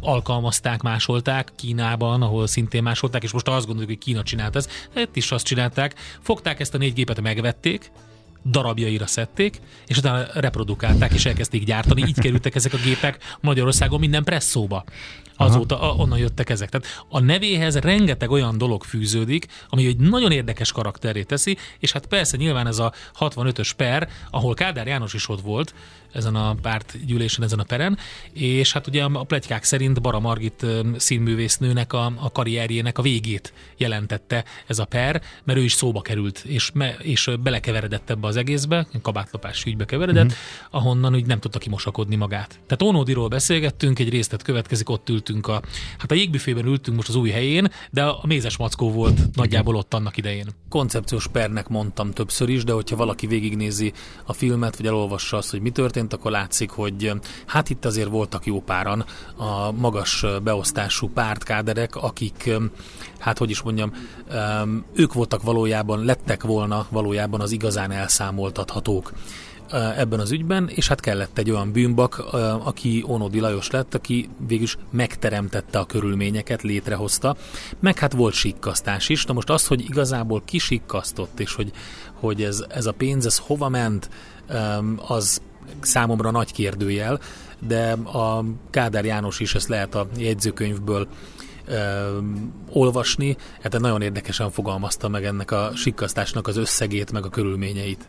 alkalmazták, 0.00 0.82
másolták 0.82 1.52
Kínában, 1.56 2.22
ahol 2.22 2.46
szintén 2.46 2.82
másolták, 2.82 3.22
és 3.22 3.32
most 3.32 3.48
azt 3.48 3.66
gondoljuk, 3.66 3.90
hogy 3.90 4.04
Kína 4.04 4.22
csinált 4.22 4.56
ez. 4.56 4.68
Itt 4.94 5.16
is 5.16 5.32
azt 5.32 5.44
csinálták. 5.44 5.94
Fogták 6.20 6.60
ezt 6.60 6.74
a 6.74 6.78
négy 6.78 6.94
gépet, 6.94 7.20
megvették, 7.20 7.90
darabjaira 8.44 9.06
szedték, 9.06 9.60
és 9.86 9.96
utána 9.96 10.26
reprodukálták, 10.34 11.12
és 11.12 11.26
elkezdték 11.26 11.64
gyártani. 11.64 12.04
Így 12.06 12.18
kerültek 12.18 12.54
ezek 12.54 12.72
a 12.72 12.78
gépek 12.84 13.36
Magyarországon 13.40 14.00
minden 14.00 14.24
presszóba. 14.24 14.84
Azóta 15.40 15.80
a, 15.80 15.94
onnan 15.94 16.18
jöttek 16.18 16.50
ezek. 16.50 16.68
Tehát 16.68 17.04
a 17.08 17.20
nevéhez 17.20 17.76
rengeteg 17.76 18.30
olyan 18.30 18.58
dolog 18.58 18.84
fűződik, 18.84 19.46
ami 19.68 19.86
egy 19.86 19.96
nagyon 19.96 20.32
érdekes 20.32 20.72
karakterét 20.72 21.26
teszi, 21.26 21.56
és 21.78 21.92
hát 21.92 22.06
persze 22.06 22.36
nyilván 22.36 22.66
ez 22.66 22.78
a 22.78 22.92
65-ös 23.18 23.70
per, 23.76 24.08
ahol 24.30 24.54
Kádár 24.54 24.86
János 24.86 25.14
is 25.14 25.28
ott 25.28 25.40
volt, 25.40 25.74
ezen 26.12 26.34
a 26.34 26.54
pártgyűlésen, 26.54 27.44
ezen 27.44 27.58
a 27.58 27.62
peren, 27.62 27.98
és 28.32 28.72
hát 28.72 28.86
ugye 28.86 29.02
a 29.02 29.24
pletykák 29.24 29.64
szerint 29.64 30.00
Bara 30.00 30.20
Margit 30.20 30.66
színművésznőnek 30.96 31.92
a, 31.92 32.12
a 32.16 32.32
karrierjének 32.32 32.98
a 32.98 33.02
végét 33.02 33.52
jelentette 33.76 34.44
ez 34.66 34.78
a 34.78 34.84
per, 34.84 35.22
mert 35.44 35.58
ő 35.58 35.62
is 35.62 35.72
szóba 35.72 36.00
került, 36.00 36.38
és, 36.38 36.70
me, 36.74 36.96
és 36.98 37.30
belekeveredett 37.40 38.10
ebbe 38.10 38.26
az 38.28 38.36
egészbe, 38.36 38.86
kabátlopás 39.02 39.64
ügybe 39.64 39.84
keveredett, 39.84 40.24
mm-hmm. 40.24 40.34
ahonnan 40.70 41.14
úgy 41.14 41.26
nem 41.26 41.38
tudta 41.38 41.58
kimosakodni 41.58 42.16
magát. 42.16 42.48
Tehát 42.48 42.82
Onódiról 42.82 43.28
beszélgettünk, 43.28 43.98
egy 43.98 44.08
részlet 44.08 44.42
következik, 44.42 44.88
ott 44.88 45.08
ültünk 45.08 45.46
a, 45.46 45.62
hát 45.98 46.10
a 46.10 46.14
jégbüfében 46.14 46.66
ültünk 46.66 46.96
most 46.96 47.08
az 47.08 47.14
új 47.14 47.30
helyén, 47.30 47.70
de 47.90 48.04
a 48.04 48.26
mézes 48.26 48.56
mackó 48.56 48.92
volt 48.92 49.34
nagyjából 49.34 49.76
ott 49.76 49.94
annak 49.94 50.16
idején. 50.16 50.46
Koncepciós 50.68 51.26
pernek 51.26 51.68
mondtam 51.68 52.10
többször 52.10 52.48
is, 52.48 52.64
de 52.64 52.72
hogyha 52.72 52.96
valaki 52.96 53.26
végignézi 53.26 53.92
a 54.24 54.32
filmet, 54.32 54.76
vagy 54.76 54.86
elolvassa 54.86 55.36
azt, 55.36 55.50
hogy 55.50 55.60
mi 55.60 55.70
történt, 55.70 56.12
akkor 56.12 56.30
látszik, 56.30 56.70
hogy 56.70 57.12
hát 57.46 57.70
itt 57.70 57.84
azért 57.84 58.08
voltak 58.08 58.46
jó 58.46 58.60
páran 58.60 59.04
a 59.36 59.72
magas 59.72 60.24
beosztású 60.42 61.08
pártkáderek, 61.08 61.96
akik 61.96 62.50
hát 63.18 63.38
hogy 63.38 63.50
is 63.50 63.62
mondjam, 63.62 63.92
ők 64.92 65.12
voltak 65.12 65.42
valójában, 65.42 66.04
lettek 66.04 66.42
volna 66.42 66.86
valójában 66.90 67.40
az 67.40 67.52
igazán 67.52 67.90
elszámoltathatók 67.90 69.12
ebben 69.96 70.20
az 70.20 70.30
ügyben, 70.30 70.68
és 70.68 70.88
hát 70.88 71.00
kellett 71.00 71.38
egy 71.38 71.50
olyan 71.50 71.72
bűnbak, 71.72 72.18
aki 72.64 73.04
Onodi 73.06 73.40
Lajos 73.40 73.70
lett, 73.70 73.94
aki 73.94 74.28
végülis 74.46 74.76
megteremtette 74.90 75.78
a 75.78 75.84
körülményeket, 75.84 76.62
létrehozta, 76.62 77.36
meg 77.80 77.98
hát 77.98 78.12
volt 78.12 78.34
sikkasztás 78.34 79.08
is. 79.08 79.24
Na 79.24 79.32
most 79.32 79.50
az, 79.50 79.66
hogy 79.66 79.80
igazából 79.80 80.42
kisikkasztott, 80.44 81.40
és 81.40 81.54
hogy, 81.54 81.70
hogy 82.14 82.42
ez, 82.42 82.64
ez 82.68 82.86
a 82.86 82.92
pénz, 82.92 83.26
ez 83.26 83.38
hova 83.38 83.68
ment, 83.68 84.10
az 85.06 85.42
számomra 85.80 86.30
nagy 86.30 86.52
kérdőjel, 86.52 87.20
de 87.66 87.92
a 87.92 88.44
Kádár 88.70 89.04
János 89.04 89.40
is 89.40 89.54
ezt 89.54 89.68
lehet 89.68 89.94
a 89.94 90.08
jegyzőkönyvből 90.16 91.08
ö, 91.68 92.18
olvasni, 92.72 93.36
hát 93.62 93.78
nagyon 93.78 94.02
érdekesen 94.02 94.50
fogalmazta 94.50 95.08
meg 95.08 95.24
ennek 95.24 95.50
a 95.50 95.70
sikkasztásnak 95.74 96.46
az 96.46 96.56
összegét, 96.56 97.12
meg 97.12 97.24
a 97.24 97.28
körülményeit. 97.28 98.08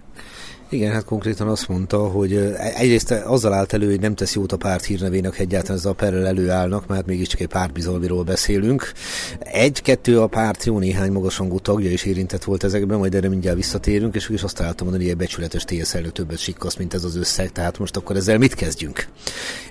Igen, 0.71 0.91
hát 0.91 1.03
konkrétan 1.03 1.47
azt 1.47 1.67
mondta, 1.67 1.97
hogy 1.97 2.35
egyrészt 2.75 3.11
azzal 3.11 3.53
állt 3.53 3.73
elő, 3.73 3.89
hogy 3.89 3.99
nem 3.99 4.15
tesz 4.15 4.33
jót 4.33 4.51
a 4.51 4.57
párt 4.57 4.85
hírnevének, 4.85 5.39
egyáltalán 5.39 5.77
ezzel 5.77 5.91
a 5.91 5.95
perrel 5.95 6.27
előállnak, 6.27 6.87
mert 6.87 7.05
mégiscsak 7.05 7.39
egy 7.39 7.47
pártbizalmiról 7.47 8.23
beszélünk. 8.23 8.91
Egy-kettő 9.39 10.21
a 10.21 10.27
párt 10.27 10.65
jó 10.65 10.79
néhány 10.79 11.11
magasrangú 11.11 11.59
tagja 11.59 11.91
is 11.91 12.03
érintett 12.03 12.43
volt 12.43 12.63
ezekben, 12.63 12.97
majd 12.97 13.15
erre 13.15 13.29
mindjárt 13.29 13.57
visszatérünk, 13.57 14.15
és 14.15 14.29
is 14.29 14.43
azt 14.43 14.55
találtam 14.55 14.85
mondani, 14.85 15.09
hogy 15.09 15.19
egy 15.19 15.27
becsületes 15.27 15.63
TSZ 15.63 15.95
elő 15.95 16.09
többet 16.09 16.37
sikkasz, 16.37 16.75
mint 16.75 16.93
ez 16.93 17.03
az 17.03 17.15
összeg, 17.15 17.51
tehát 17.51 17.79
most 17.79 17.95
akkor 17.95 18.15
ezzel 18.15 18.37
mit 18.37 18.53
kezdjünk? 18.53 19.07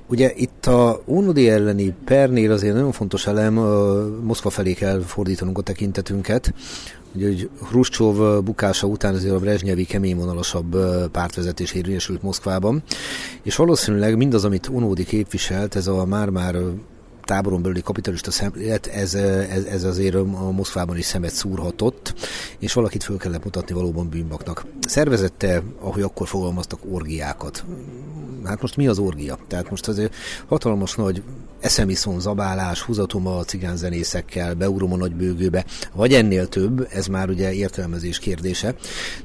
Ugye 0.06 0.32
itt 0.34 0.66
a 0.66 1.02
Unodi 1.04 1.48
elleni 1.48 1.94
pernél 2.04 2.52
azért 2.52 2.74
nagyon 2.74 2.92
fontos 2.92 3.26
elem, 3.26 3.54
Moszkva 4.22 4.50
felé 4.50 4.72
kell 4.72 5.00
fordítanunk 5.00 5.58
a 5.58 5.62
tekintetünket, 5.62 6.52
Ugye, 7.18 7.26
hogy 7.26 7.50
Hruscsov 7.68 8.44
bukása 8.44 8.86
után 8.86 9.14
azért 9.14 9.34
a 9.34 9.38
Brezsnyevi 9.38 9.84
keményvonalasabb 9.84 10.76
pártvezetés 11.10 11.72
érvényesült 11.72 12.22
Moszkvában, 12.22 12.82
és 13.42 13.56
valószínűleg 13.56 14.16
mindaz, 14.16 14.44
amit 14.44 14.68
Unódi 14.68 15.04
képviselt, 15.04 15.76
ez 15.76 15.86
a 15.86 16.04
már-már 16.04 16.56
táboron 17.22 17.62
belüli 17.62 17.82
kapitalista 17.82 18.30
szemlélet, 18.30 18.86
ez, 18.86 19.14
ez, 19.14 19.64
ez 19.64 19.84
azért 19.84 20.14
a 20.14 20.50
Moszkvában 20.50 20.96
is 20.96 21.04
szemet 21.04 21.32
szúrhatott, 21.32 22.14
és 22.58 22.72
valakit 22.72 23.02
föl 23.02 23.16
kellett 23.16 23.44
mutatni 23.44 23.74
valóban 23.74 24.08
bűnbaknak. 24.08 24.64
Szervezette, 24.80 25.62
ahogy 25.80 26.02
akkor 26.02 26.28
fogalmaztak, 26.28 26.80
orgiákat. 26.90 27.64
Hát 28.44 28.60
most 28.60 28.76
mi 28.76 28.86
az 28.86 28.98
orgia? 28.98 29.38
Tehát 29.46 29.70
most 29.70 29.88
azért 29.88 30.14
hatalmas 30.46 30.94
nagy 30.94 31.22
eszemiszon, 31.60 32.20
zabálás, 32.20 32.80
húzatom 32.82 33.26
a 33.26 33.44
cigánzenészekkel, 33.44 34.54
beugrom 34.54 34.92
a 34.92 34.96
nagybőgőbe, 34.96 35.64
vagy 35.94 36.12
ennél 36.14 36.48
több, 36.48 36.88
ez 36.90 37.06
már 37.06 37.28
ugye 37.28 37.52
értelmezés 37.52 38.18
kérdése, 38.18 38.74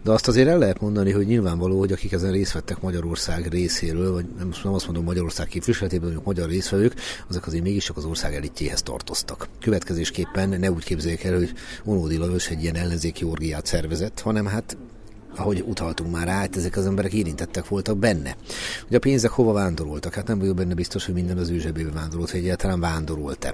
de 0.04 0.12
azt 0.12 0.28
azért 0.28 0.48
el 0.48 0.58
lehet 0.58 0.82
mondani, 0.82 1.12
hogy 1.12 1.26
nyilvánvaló, 1.26 1.80
hogy 1.80 1.92
akik 1.92 2.12
ezen 2.12 2.32
részt 2.32 2.54
vettek 2.54 2.82
Magyarország 2.82 3.48
részéről, 3.48 4.12
vagy 4.12 4.26
nem, 4.38 4.52
nem 4.64 4.74
azt 4.74 4.86
mondom 4.86 5.04
Magyarország 5.04 5.48
képviseletében, 5.48 6.08
hanem 6.08 6.22
magyar 6.24 6.50
részvevők, 6.50 6.94
azok 7.30 7.46
azért 7.46 7.64
mégiscsak 7.64 7.98
az 7.98 8.06
ország 8.06 8.36
elitjéhez 8.36 8.82
tartoztak. 8.82 9.48
Következésképpen 9.60 10.50
ne 10.50 10.72
úgy 10.72 10.84
képzeljék 10.84 11.24
el, 11.24 11.36
hogy 11.36 11.54
Onódi 11.84 12.18
Lajos 12.18 12.50
egy 12.50 12.64
ilyen 12.64 12.76
ellenzéki 12.76 13.24
orgiát 13.24 13.66
szervezett, 13.66 14.20
hanem 14.20 14.46
hát 14.46 14.78
ahogy 15.36 15.64
utaltunk 15.68 16.12
már 16.12 16.28
rá, 16.28 16.34
hát 16.34 16.58
ezek 16.58 16.78
az 16.78 16.86
emberek 16.86 17.14
érintettek 17.14 17.68
voltak 17.68 17.98
benne. 17.98 18.36
Hogy 18.88 18.96
a 18.96 19.00
pénzek 19.00 19.32
hova 19.32 19.54
vándoroltak? 19.54 20.14
Hát 20.14 20.28
nem 20.28 20.40
vagyok 20.40 20.56
benne 20.56 20.74
biztos, 20.74 21.06
hogy 21.06 21.14
minden 21.14 21.38
az 21.38 21.50
ő 21.50 21.60
zsebébe 21.60 21.92
vándorolt, 21.92 22.32
hogy 22.32 22.40
egyáltalán 22.40 22.80
vándorolt-e 22.80 23.54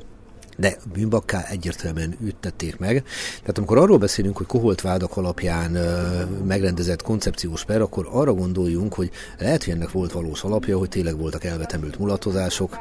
de 0.59 0.77
bűnbakká 0.93 1.45
egyértelműen 1.49 2.15
üttették 2.21 2.77
meg. 2.77 3.03
Tehát 3.39 3.57
amikor 3.57 3.77
arról 3.77 3.97
beszélünk, 3.97 4.37
hogy 4.37 4.45
koholt 4.45 4.81
vádak 4.81 5.17
alapján 5.17 5.75
ö, 5.75 6.23
megrendezett 6.47 7.01
koncepciós 7.01 7.65
per, 7.65 7.81
akkor 7.81 8.07
arra 8.11 8.33
gondoljunk, 8.33 8.93
hogy 8.93 9.11
lehet, 9.37 9.63
hogy 9.63 9.73
ennek 9.73 9.91
volt 9.91 10.11
valós 10.11 10.43
alapja, 10.43 10.77
hogy 10.77 10.89
tényleg 10.89 11.17
voltak 11.17 11.43
elvetemült 11.43 11.99
mulatozások, 11.99 12.77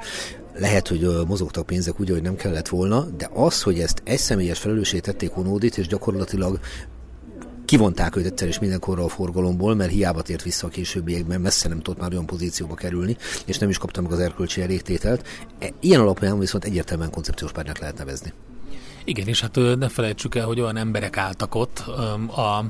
lehet, 0.54 0.88
hogy 0.88 1.08
mozogtak 1.26 1.66
pénzek 1.66 2.00
úgy, 2.00 2.11
hogy 2.11 2.22
nem 2.22 2.37
kellett 2.37 2.68
volna, 2.68 3.06
de 3.16 3.30
az, 3.34 3.62
hogy 3.62 3.78
ezt 3.78 4.02
egy 4.04 4.18
személyes 4.18 4.58
felelőssé 4.58 4.98
tették 4.98 5.37
Onódit, 5.37 5.78
és 5.78 5.87
gyakorlatilag 5.87 6.61
kivonták 7.68 8.16
őt 8.16 8.26
egyszer 8.26 8.48
és 8.48 8.59
mindenkorra 8.59 9.04
a 9.04 9.09
forgalomból, 9.09 9.74
mert 9.74 9.90
hiába 9.90 10.22
tért 10.22 10.42
vissza 10.42 10.66
a 10.66 10.70
későbbiekben, 10.70 11.40
messze 11.40 11.68
nem 11.68 11.81
tudott 11.81 12.00
már 12.00 12.12
olyan 12.12 12.26
pozícióba 12.26 12.74
kerülni, 12.74 13.16
és 13.46 13.59
nem 13.59 13.68
is 13.68 13.78
kapta 13.78 14.00
meg 14.00 14.12
az 14.12 14.18
erkölcsi 14.18 14.61
elégtételt. 14.61 15.26
E, 15.59 15.70
ilyen 15.81 16.00
alapján 16.00 16.38
viszont 16.38 16.64
egyértelműen 16.64 17.11
koncepciós 17.11 17.52
párnak 17.52 17.78
lehet 17.78 17.98
nevezni. 17.98 18.33
Igen, 19.04 19.26
és 19.26 19.40
hát 19.40 19.59
ne 19.78 19.88
felejtsük 19.88 20.35
el, 20.35 20.46
hogy 20.46 20.61
olyan 20.61 20.76
emberek 20.76 21.16
álltak 21.16 21.54
ott 21.54 21.78
a 22.37 22.64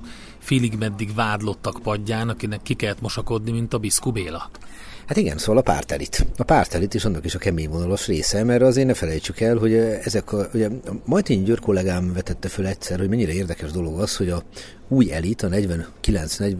félig 0.48 0.74
meddig 0.78 1.14
vádlottak 1.14 1.80
padján, 1.82 2.28
akinek 2.28 2.62
ki 2.62 2.74
kellett 2.74 3.00
mosakodni, 3.00 3.50
mint 3.50 3.74
a 3.74 3.78
Biszku. 3.78 4.12
Hát 5.06 5.16
igen, 5.16 5.38
szóval 5.38 5.56
a 5.56 5.62
pártelit. 5.62 6.26
A 6.36 6.42
pártelit 6.42 6.94
is 6.94 7.04
annak 7.04 7.24
is 7.24 7.34
a 7.34 7.38
kemény 7.38 7.68
vonalas 7.68 8.06
része, 8.06 8.44
mert 8.44 8.62
azért 8.62 8.86
ne 8.86 8.94
felejtsük 8.94 9.40
el, 9.40 9.56
hogy 9.56 9.72
ezek 9.74 10.32
a, 10.32 10.48
ugye 10.54 10.68
Majtényi 11.04 11.44
György 11.44 11.60
kollégám 11.60 12.12
vetette 12.12 12.48
föl 12.48 12.66
egyszer, 12.66 12.98
hogy 12.98 13.08
mennyire 13.08 13.32
érdekes 13.32 13.70
dolog 13.70 14.00
az, 14.00 14.16
hogy 14.16 14.30
a 14.30 14.42
új 14.88 15.12
elit, 15.12 15.42
a 15.42 15.48
49-40 15.48 16.54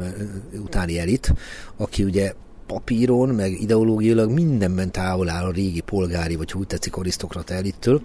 utáni 0.53 0.99
elit, 0.99 1.33
aki 1.77 2.05
ugye 2.05 2.33
papíron, 2.69 3.29
meg 3.29 3.61
ideológiailag 3.61 4.31
mindenben 4.31 4.93
távol 4.93 5.29
áll 5.29 5.45
a 5.45 5.51
régi 5.51 5.81
polgári, 5.81 6.37
vagy 6.37 6.53
úgy 6.55 6.67
tetszik, 6.67 6.97
arisztokrata 6.97 7.55
elittől, 7.55 8.03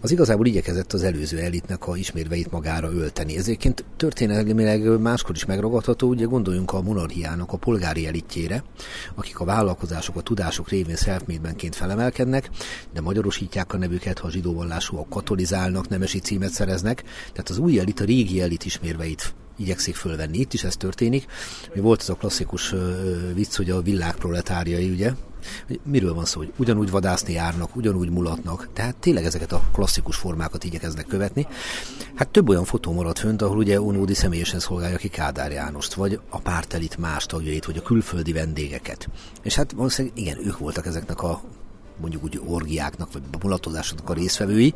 az 0.00 0.10
igazából 0.10 0.46
igyekezett 0.46 0.92
az 0.92 1.02
előző 1.02 1.38
elitnek 1.38 1.86
a 1.86 1.96
ismérveit 1.96 2.50
magára 2.50 2.92
ölteni. 2.92 3.36
Ezért 3.36 3.84
történelmileg 3.96 5.00
máskor 5.00 5.34
is 5.34 5.44
megragadható, 5.44 6.08
ugye 6.08 6.24
gondoljunk 6.24 6.72
a 6.72 6.82
monarchiának 6.82 7.52
a 7.52 7.56
polgári 7.56 8.06
elitjére, 8.06 8.62
akik 9.14 9.40
a 9.40 9.44
vállalkozások, 9.44 10.16
a 10.16 10.20
tudások 10.20 10.68
révén 10.68 10.96
self 10.96 11.22
felemelkednek, 11.70 12.50
de 12.92 13.00
magyarosítják 13.00 13.72
a 13.72 13.78
nevüket, 13.78 14.18
ha 14.18 14.26
a 14.26 14.30
zsidó 14.30 14.54
vallásúak 14.54 15.08
katolizálnak, 15.08 15.88
nemesi 15.88 16.18
címet 16.18 16.50
szereznek, 16.50 17.02
tehát 17.32 17.48
az 17.48 17.58
új 17.58 17.78
elit 17.78 18.00
a 18.00 18.04
régi 18.04 18.40
elit 18.40 18.64
ismérveit 18.64 19.34
igyekszik 19.58 19.94
fölvenni. 19.94 20.38
Itt 20.38 20.52
is 20.52 20.64
ez 20.64 20.76
történik. 20.76 21.26
Volt 21.74 22.00
ez 22.00 22.08
a 22.08 22.14
klasszikus 22.14 22.74
vicc, 23.34 23.56
hogy 23.56 23.70
a 23.70 23.82
világ 23.82 24.14
proletáriai, 24.14 24.90
ugye, 24.90 25.12
Miről 25.82 26.14
van 26.14 26.24
szó, 26.24 26.38
hogy 26.38 26.52
ugyanúgy 26.56 26.90
vadászni 26.90 27.32
járnak, 27.32 27.76
ugyanúgy 27.76 28.10
mulatnak, 28.10 28.68
tehát 28.72 28.96
tényleg 28.96 29.24
ezeket 29.24 29.52
a 29.52 29.62
klasszikus 29.72 30.16
formákat 30.16 30.64
igyekeznek 30.64 31.06
követni. 31.06 31.46
Hát 32.14 32.28
több 32.28 32.48
olyan 32.48 32.64
fotó 32.64 32.92
maradt 32.92 33.18
fönt, 33.18 33.42
ahol 33.42 33.56
ugye 33.56 33.80
Onódi 33.80 34.14
személyesen 34.14 34.60
szolgálja 34.60 34.96
ki 34.96 35.08
Kádár 35.08 35.50
Jánost, 35.50 35.94
vagy 35.94 36.20
a 36.28 36.40
pártelit 36.40 36.96
más 36.96 37.26
tagjait, 37.26 37.64
vagy 37.64 37.76
a 37.76 37.82
külföldi 37.82 38.32
vendégeket. 38.32 39.08
És 39.42 39.54
hát 39.54 39.72
valószínűleg 39.72 40.18
igen, 40.18 40.46
ők 40.46 40.58
voltak 40.58 40.86
ezeknek 40.86 41.22
a 41.22 41.42
mondjuk 42.00 42.24
úgy 42.24 42.40
orgiáknak, 42.46 43.12
vagy 43.12 43.22
mulatozásoknak 43.42 44.10
a 44.10 44.12
részvevői, 44.12 44.74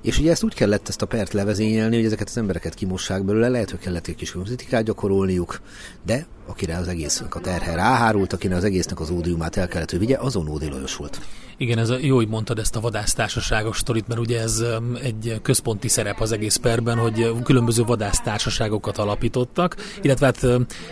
és 0.00 0.18
ugye 0.18 0.30
ezt 0.30 0.42
úgy 0.42 0.54
kellett 0.54 0.88
ezt 0.88 1.02
a 1.02 1.06
pert 1.06 1.32
levezényelni, 1.32 1.96
hogy 1.96 2.04
ezeket 2.04 2.28
az 2.28 2.36
embereket 2.38 2.74
kimossák 2.74 3.24
belőle, 3.24 3.48
lehet, 3.48 3.70
hogy 3.70 3.78
kellett 3.78 4.06
egy 4.06 4.14
kis 4.14 4.32
kritikát 4.32 4.84
gyakorolniuk, 4.84 5.60
de 6.06 6.26
akire 6.46 6.76
az 6.76 6.88
egésznek 6.88 7.34
a 7.34 7.40
terhe 7.40 7.74
ráhárult, 7.74 8.32
akinek 8.32 8.56
az 8.56 8.64
egésznek 8.64 9.00
az 9.00 9.10
ódiumát 9.10 9.56
el 9.56 9.68
kellett, 9.68 9.90
hogy 9.90 9.98
vigye, 9.98 10.16
azon 10.18 10.48
Ódi 10.48 10.70
volt. 10.96 11.20
Igen, 11.62 11.78
ez 11.78 11.90
a, 11.90 11.96
jó, 12.00 12.16
hogy 12.16 12.28
mondtad 12.28 12.58
ezt 12.58 12.76
a 12.76 12.80
vadásztársaságos 12.80 13.78
sztorit, 13.78 14.08
mert 14.08 14.20
ugye 14.20 14.40
ez 14.40 14.64
egy 15.02 15.38
központi 15.42 15.88
szerep 15.88 16.20
az 16.20 16.32
egész 16.32 16.56
perben, 16.56 16.98
hogy 16.98 17.32
különböző 17.44 17.82
vadásztársaságokat 17.82 18.98
alapítottak, 18.98 19.76
illetve 20.00 20.26
hát, 20.26 20.46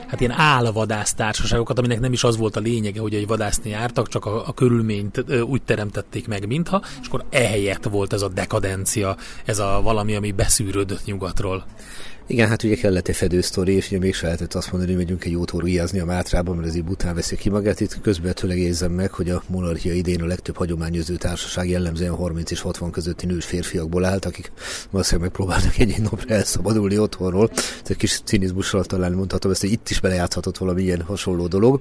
hát 0.06 0.20
ilyen 0.20 0.32
állvadásztársaságokat, 0.36 1.78
aminek 1.78 2.00
nem 2.00 2.12
is 2.12 2.24
az 2.24 2.36
volt 2.36 2.56
a 2.56 2.60
lényege, 2.60 3.00
hogy 3.00 3.14
egy 3.14 3.26
vadászni 3.26 3.70
jártak, 3.70 4.08
csak 4.08 4.24
a, 4.24 4.46
a 4.46 4.52
körülményt 4.52 5.24
úgy 5.42 5.62
teremtették 5.62 6.28
meg, 6.28 6.46
mintha, 6.46 6.82
és 7.00 7.06
akkor 7.06 7.24
ehelyett 7.30 7.84
volt 7.84 8.12
ez 8.12 8.22
a 8.22 8.28
dekadencia, 8.28 9.16
ez 9.44 9.58
a 9.58 9.80
valami, 9.82 10.14
ami 10.14 10.32
beszűrődött 10.32 11.04
nyugatról. 11.04 11.64
Igen, 12.30 12.48
hát 12.48 12.62
ugye 12.62 12.74
kellett 12.74 13.08
egy 13.08 13.16
fedősztori, 13.16 13.72
és 13.74 13.86
ugye 13.86 13.98
még 13.98 14.14
se 14.14 14.24
lehetett 14.24 14.54
azt 14.54 14.72
mondani, 14.72 14.92
hogy 14.92 15.02
megyünk 15.02 15.24
egy 15.24 15.32
jót 15.32 15.52
órujázni 15.52 15.98
a 15.98 16.04
Mátrában, 16.04 16.56
mert 16.56 16.76
így 16.76 16.84
bután 16.84 17.14
veszi 17.14 17.36
ki 17.36 17.48
magát. 17.48 17.80
Itt 17.80 18.00
közben 18.00 18.34
érzem 18.50 18.92
meg, 18.92 19.12
hogy 19.12 19.30
a 19.30 19.42
monarchia 19.46 19.92
idén 19.92 20.22
a 20.22 20.26
legtöbb 20.26 20.56
hagyományozó 20.56 21.16
társaság 21.16 21.68
jellemzően 21.68 22.14
30 22.14 22.50
és 22.50 22.60
60 22.60 22.90
közötti 22.90 23.26
nős 23.26 23.44
férfiakból 23.44 24.04
állt, 24.04 24.24
akik 24.24 24.52
valószínűleg 24.90 25.28
megpróbálnak 25.28 25.78
egy-egy 25.78 26.02
napra 26.02 26.34
elszabadulni 26.34 26.98
otthonról. 26.98 27.50
Egy 27.86 27.96
kis 27.96 28.20
cinizmussal 28.24 28.84
talán 28.84 29.12
mondhatom 29.12 29.50
ezt, 29.50 29.60
hogy 29.60 29.72
itt 29.72 29.90
is 29.90 30.00
belejátszhatott 30.00 30.58
valami 30.58 30.82
ilyen 30.82 31.02
hasonló 31.02 31.46
dolog. 31.46 31.80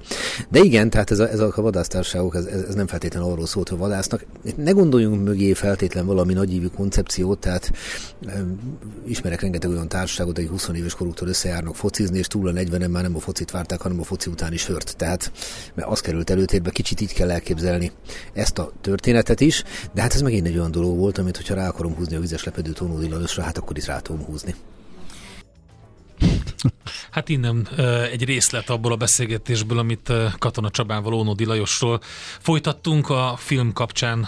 De 0.50 0.60
igen, 0.60 0.90
tehát 0.90 1.12
ez 1.12 1.20
a, 1.20 1.30
ez 1.30 1.40
a 1.40 1.54
vadásztárságok, 1.56 2.36
ez, 2.36 2.46
ez, 2.46 2.76
nem 2.76 2.88
feltétlenül 2.88 3.32
arról 3.32 3.48
szólt, 3.48 3.70
hogy 3.70 3.78
vadásznak. 3.78 4.26
Ne 4.56 4.72
gondoljunk 4.72 5.24
mögé 5.24 5.54
feltétlen 5.54 6.06
valami 6.06 6.34
nagyívű 6.34 6.68
koncepciót, 6.68 7.40
tehát 7.40 7.72
um, 8.26 8.60
ismerek 9.06 9.42
rengeteg 9.42 9.70
olyan 9.70 9.88
társaságot, 9.88 10.38
egy 10.40 10.48
20 10.48 10.70
éves 10.76 10.94
koruktól 10.94 11.28
összejárnak 11.28 11.76
focizni, 11.76 12.18
és 12.18 12.28
túl 12.28 12.48
a 12.48 12.52
40 12.52 12.90
már 12.90 13.04
nem 13.04 13.16
a 13.16 13.20
focit 13.20 13.52
várták, 13.52 13.82
hanem 13.82 14.00
a 14.00 14.04
foci 14.04 14.30
utáni 14.30 14.58
sört. 14.58 14.96
Tehát 14.98 15.32
mert 15.74 15.88
az 15.88 16.00
került 16.00 16.30
előtérbe, 16.30 16.70
kicsit 16.70 17.02
így 17.02 17.14
kell 17.14 17.32
elképzelni 17.32 17.92
ezt 18.34 18.58
a 18.58 18.72
történetet 18.82 19.42
is, 19.42 19.64
de 19.94 20.02
hát 20.02 20.14
ez 20.14 20.22
megint 20.22 20.48
egy 20.48 20.58
olyan 20.58 20.72
dolog 20.72 20.98
volt, 20.98 21.18
amit 21.18 21.36
hogyha 21.36 21.56
rá 21.56 21.68
akarom 21.68 21.96
húzni 21.96 22.16
a 22.16 22.20
vizes 22.20 22.44
lepedő 22.44 22.72
Tónódi 22.72 23.10
Lajosra, 23.10 23.44
hát 23.44 23.58
akkor 23.58 23.78
is 23.78 23.86
rá 23.86 24.00
tudom 24.00 24.26
húzni. 24.26 24.56
Hát 27.12 27.30
innen 27.30 27.68
egy 28.12 28.26
részlet 28.26 28.70
abból 28.70 28.92
a 28.92 28.96
beszélgetésből, 28.96 29.78
amit 29.78 30.14
Katona 30.38 30.70
Csabával 30.70 31.14
Ónodi 31.14 31.46
Lajosról 31.46 32.00
folytattunk 32.40 33.10
a 33.10 33.36
film 33.38 33.74
kapcsán. 33.74 34.28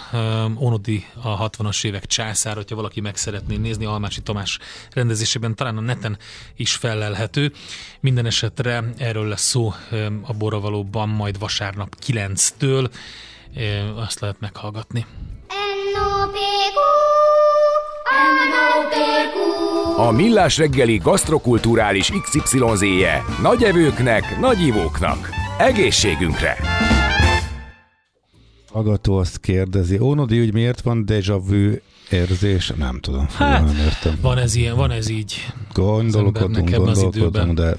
Ónodi 0.58 1.06
a 1.22 1.50
60-as 1.50 1.84
évek 1.84 2.06
császár, 2.06 2.54
hogyha 2.54 2.76
valaki 2.76 3.00
meg 3.00 3.16
szeretné 3.16 3.56
nézni, 3.56 3.84
Almási 3.84 4.20
Tamás 4.22 4.58
rendezésében 4.90 5.54
talán 5.54 5.76
a 5.76 5.80
neten 5.80 6.18
is 6.56 6.74
felelhető. 6.74 7.52
Minden 8.00 8.26
esetre 8.26 8.84
erről 8.96 9.28
lesz 9.28 9.48
szó 9.48 9.74
a 10.22 10.32
Boravalóban 10.32 11.08
majd 11.08 11.38
vasárnap 11.38 11.96
9-től. 12.06 12.90
Azt 13.96 14.20
lehet 14.20 14.40
meghallgatni. 14.40 15.06
A 19.96 20.10
Millás 20.10 20.58
reggeli 20.58 20.96
gasztrokulturális 20.96 22.12
XYZ-je 22.22 23.24
nagy 23.42 23.62
evőknek, 23.62 24.40
nagy 24.40 24.60
ivóknak. 24.60 25.28
Egészségünkre! 25.58 26.56
Agató 28.70 29.16
azt 29.16 29.40
kérdezi, 29.40 29.98
Ónodi 29.98 30.38
ügy 30.38 30.52
miért 30.52 30.80
van 30.80 31.04
deja 31.04 31.38
vu 31.38 31.70
érzés? 32.10 32.72
Nem 32.76 33.00
tudom. 33.00 33.26
Hát, 33.34 33.64
nem 33.64 33.76
értem. 33.76 34.18
Van 34.20 34.38
ez 34.38 34.54
ilyen, 34.54 34.76
van 34.76 34.90
ez 34.90 35.08
így. 35.08 35.52
Gondolkodunk, 35.72 36.70
gondolkodunk, 36.70 37.52
de 37.52 37.76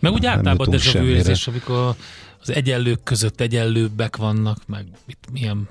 meg 0.00 0.12
úgy 0.12 0.26
általában 0.26 0.70
deja 0.70 1.00
vu 1.00 1.06
érzés, 1.06 1.46
amikor 1.46 1.94
az 2.40 2.50
egyenlők 2.50 3.02
között 3.02 3.40
egyenlőbbek 3.40 4.16
vannak, 4.16 4.58
meg 4.66 4.84
mit, 5.06 5.18
milyen 5.32 5.68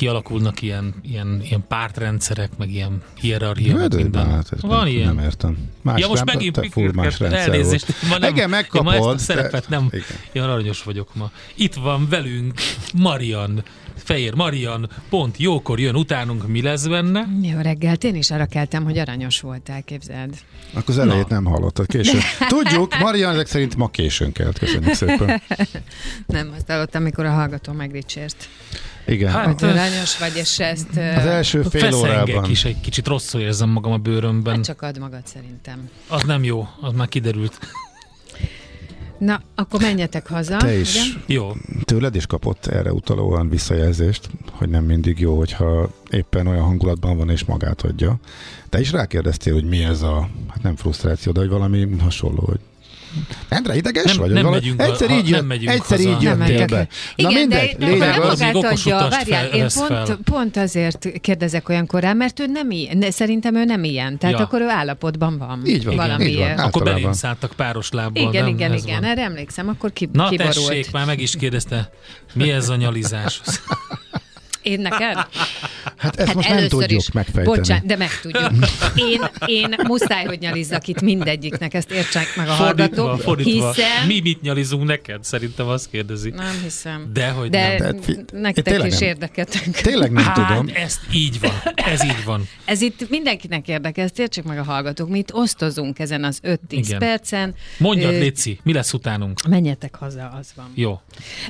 kialakulnak 0.00 0.62
ilyen, 0.62 0.94
ilyen, 1.02 1.40
ilyen 1.42 1.64
pártrendszerek, 1.68 2.50
meg 2.58 2.70
ilyen 2.70 3.02
hierarchia, 3.14 3.76
meg 3.76 3.94
minden. 3.94 4.30
Hát, 4.30 4.60
Van 4.60 4.84
nem, 4.84 4.86
ilyen. 4.86 5.14
Nem 5.14 5.24
értem. 5.24 5.56
Más, 5.82 6.00
ja, 6.00 6.08
most 6.08 6.24
nem, 6.24 6.34
megint 6.36 6.68
full 6.70 6.90
más 6.94 7.18
rendszer 7.18 7.48
elnézést. 7.48 7.86
Ma 8.08 8.18
nem, 8.18 8.34
Igen, 8.34 8.50
megkapod. 8.50 8.84
ma 8.84 8.94
ezt 8.94 9.04
a 9.04 9.18
szerepet 9.18 9.68
nem, 9.68 9.86
igen. 9.90 10.04
ilyen 10.32 10.50
aranyos 10.50 10.82
vagyok 10.82 11.14
ma. 11.14 11.30
Itt 11.54 11.74
van 11.74 12.08
velünk 12.08 12.52
Marian, 12.94 13.62
Fehér 13.96 14.34
Marian, 14.34 14.90
pont 15.08 15.36
jókor 15.38 15.80
jön 15.80 15.94
utánunk, 15.94 16.46
mi 16.46 16.62
lesz 16.62 16.86
benne? 16.86 17.26
Jó 17.42 17.58
reggelt, 17.60 18.04
én 18.04 18.14
is 18.14 18.30
arra 18.30 18.46
keltem, 18.46 18.84
hogy 18.84 18.98
aranyos 18.98 19.40
voltál, 19.40 19.82
képzeld. 19.82 20.34
Akkor 20.72 20.84
az 20.86 20.98
elejét 20.98 21.28
Na. 21.28 21.34
nem 21.34 21.44
hallottad, 21.44 21.86
későn. 21.86 22.20
Tudjuk, 22.48 22.98
Marian 22.98 23.32
ezek 23.32 23.46
szerint 23.46 23.76
ma 23.76 23.88
későn 23.88 24.32
kelt, 24.32 24.58
köszönjük 24.58 24.94
szépen. 24.94 25.42
nem, 26.26 26.52
azt 26.56 26.66
hallottam, 26.66 27.02
amikor 27.02 27.24
a 27.24 27.30
hallgató 27.30 27.72
megdicsért. 27.72 28.48
Igen. 29.10 29.30
Hát, 29.30 29.60
hogy 29.60 29.68
aranyos 29.68 30.18
vagy, 30.18 30.36
és 30.36 30.58
ezt... 30.58 30.88
Az 30.90 31.26
első 31.26 31.62
fél 31.62 31.94
órában. 31.94 32.50
is, 32.50 32.64
egy 32.64 32.80
kicsit 32.80 33.06
rosszul 33.06 33.40
érzem 33.40 33.68
magam 33.68 33.92
a 33.92 33.96
bőrömben. 33.96 34.54
Hát 34.54 34.64
csak 34.64 34.82
ad 34.82 34.98
magad 34.98 35.26
szerintem. 35.26 35.88
Az 36.08 36.22
nem 36.22 36.44
jó, 36.44 36.68
az 36.80 36.92
már 36.92 37.08
kiderült. 37.08 37.58
Na, 39.18 39.42
akkor 39.54 39.80
menjetek 39.80 40.26
haza. 40.28 40.56
Te 40.56 40.78
is. 40.78 40.94
Igen? 40.94 41.22
Jó. 41.26 41.52
Tőled 41.84 42.14
is 42.14 42.26
kapott 42.26 42.66
erre 42.66 42.92
utalóan 42.92 43.48
visszajelzést, 43.48 44.28
hogy 44.52 44.68
nem 44.68 44.84
mindig 44.84 45.18
jó, 45.18 45.36
hogyha 45.36 45.90
éppen 46.10 46.46
olyan 46.46 46.64
hangulatban 46.64 47.16
van 47.16 47.30
és 47.30 47.44
magát 47.44 47.82
adja. 47.82 48.18
Te 48.68 48.80
is 48.80 48.92
rákérdeztél, 48.92 49.52
hogy 49.52 49.64
mi 49.64 49.84
ez 49.84 50.02
a, 50.02 50.28
hát 50.48 50.62
nem 50.62 50.76
frusztráció, 50.76 51.32
de 51.32 51.40
hogy 51.40 51.48
valami 51.48 51.88
hasonló, 51.98 52.42
hogy 52.46 52.60
Endre, 53.48 53.76
ideges 53.76 54.04
nem, 54.04 54.16
vagy? 54.16 54.30
Nem 54.30 54.42
valami? 54.42 54.60
megyünk, 54.60 54.80
egyszer 54.80 55.10
így, 55.10 55.30
nem 55.30 55.46
megyünk 55.46 55.70
egyszer 55.70 55.96
haza. 55.96 56.10
így 56.10 56.22
jöttél 56.22 56.66
be. 56.66 56.88
Igen, 57.14 57.32
Na 57.32 57.38
mindegy, 57.38 57.76
de, 57.76 57.86
lényeg 57.86 58.20
az, 58.20 58.40
az 58.40 58.64
adja. 58.64 59.08
Várjál, 59.10 59.46
én 59.46 59.66
pont, 59.74 60.16
pont 60.24 60.56
azért 60.56 61.08
kérdezek 61.20 61.68
olyan 61.68 61.86
korán, 61.86 62.16
mert 62.16 62.40
ő 62.40 62.46
nem 62.46 62.70
ilyen, 62.70 63.10
szerintem 63.10 63.54
ő 63.54 63.64
nem 63.64 63.84
ilyen. 63.84 64.18
Tehát 64.18 64.38
ja. 64.38 64.44
akkor 64.44 64.60
ő 64.60 64.68
állapotban 64.68 65.38
van. 65.38 65.62
Így 65.66 65.84
van, 65.84 65.96
valami 65.96 66.24
így 66.24 66.38
van. 66.38 66.58
Akkor 66.58 66.82
belém 66.82 67.12
szálltak 67.12 67.52
páros 67.56 67.90
lábbal. 67.90 68.22
Igen, 68.22 68.44
nem? 68.44 68.54
igen, 68.54 68.74
igen, 68.74 69.04
erre 69.04 69.22
emlékszem, 69.22 69.68
akkor 69.68 69.92
ki, 69.92 70.08
Na 70.12 70.28
kiborult. 70.28 70.54
tessék, 70.54 70.90
már 70.90 71.06
meg 71.06 71.20
is 71.20 71.36
kérdezte, 71.36 71.90
mi 72.34 72.50
ez 72.50 72.68
a 72.68 72.76
nyalizás? 72.76 73.40
Én 74.62 74.80
neked? 74.80 75.26
Hát 75.96 76.16
ezt 76.16 76.26
hát 76.26 76.36
most 76.36 76.48
nem 76.48 76.68
tudjuk 76.68 77.00
is, 77.00 77.10
megfejteni. 77.12 77.56
Bocsánat, 77.56 77.86
de 77.86 77.96
megtudjuk. 77.96 78.50
Én, 78.94 79.20
én 79.46 79.74
muszáj, 79.86 80.24
hogy 80.24 80.38
nyalizzak 80.38 80.88
itt 80.88 81.00
mindegyiknek, 81.00 81.74
ezt 81.74 81.90
értsek 81.90 82.36
meg 82.36 82.48
a 82.48 82.52
fordítva, 82.52 83.02
hallgatók. 83.02 83.20
Fordítva. 83.20 83.72
Hiszen... 83.72 84.06
Mi 84.06 84.20
mit 84.20 84.40
nyalizunk 84.40 84.84
neked? 84.84 85.24
Szerintem 85.24 85.66
azt 85.66 85.90
kérdezi. 85.90 86.30
Nem 86.30 86.60
hiszem. 86.62 87.10
De 87.12 87.30
hogy 87.30 87.50
de 87.50 87.78
nem. 87.78 88.00
De 88.00 88.38
nektek 88.38 88.84
is 88.84 88.98
nem. 88.98 89.08
érdeketek. 89.08 89.80
Tényleg 89.80 90.12
nem 90.12 90.24
hát, 90.24 90.34
tudom. 90.34 90.70
ezt 90.74 91.00
így 91.12 91.40
van. 91.40 91.52
Ez 91.74 92.04
így 92.04 92.24
van. 92.24 92.48
Ez 92.64 92.80
itt 92.80 93.08
mindenkinek 93.08 93.68
érdekel, 93.68 94.04
ezt 94.04 94.18
értsék 94.18 94.44
meg 94.44 94.58
a 94.58 94.62
hallgatók. 94.62 95.08
Mi 95.08 95.18
itt 95.18 95.34
osztozunk 95.34 95.98
ezen 95.98 96.24
az 96.24 96.40
5-10 96.42 96.56
Igen. 96.68 96.98
percen. 96.98 97.54
Mondjad, 97.78 98.12
Léci, 98.12 98.58
mi 98.62 98.72
lesz 98.72 98.92
utánunk? 98.92 99.48
Menjetek 99.48 99.94
haza, 99.94 100.32
az 100.40 100.52
van. 100.56 100.72
Jó. 100.74 101.00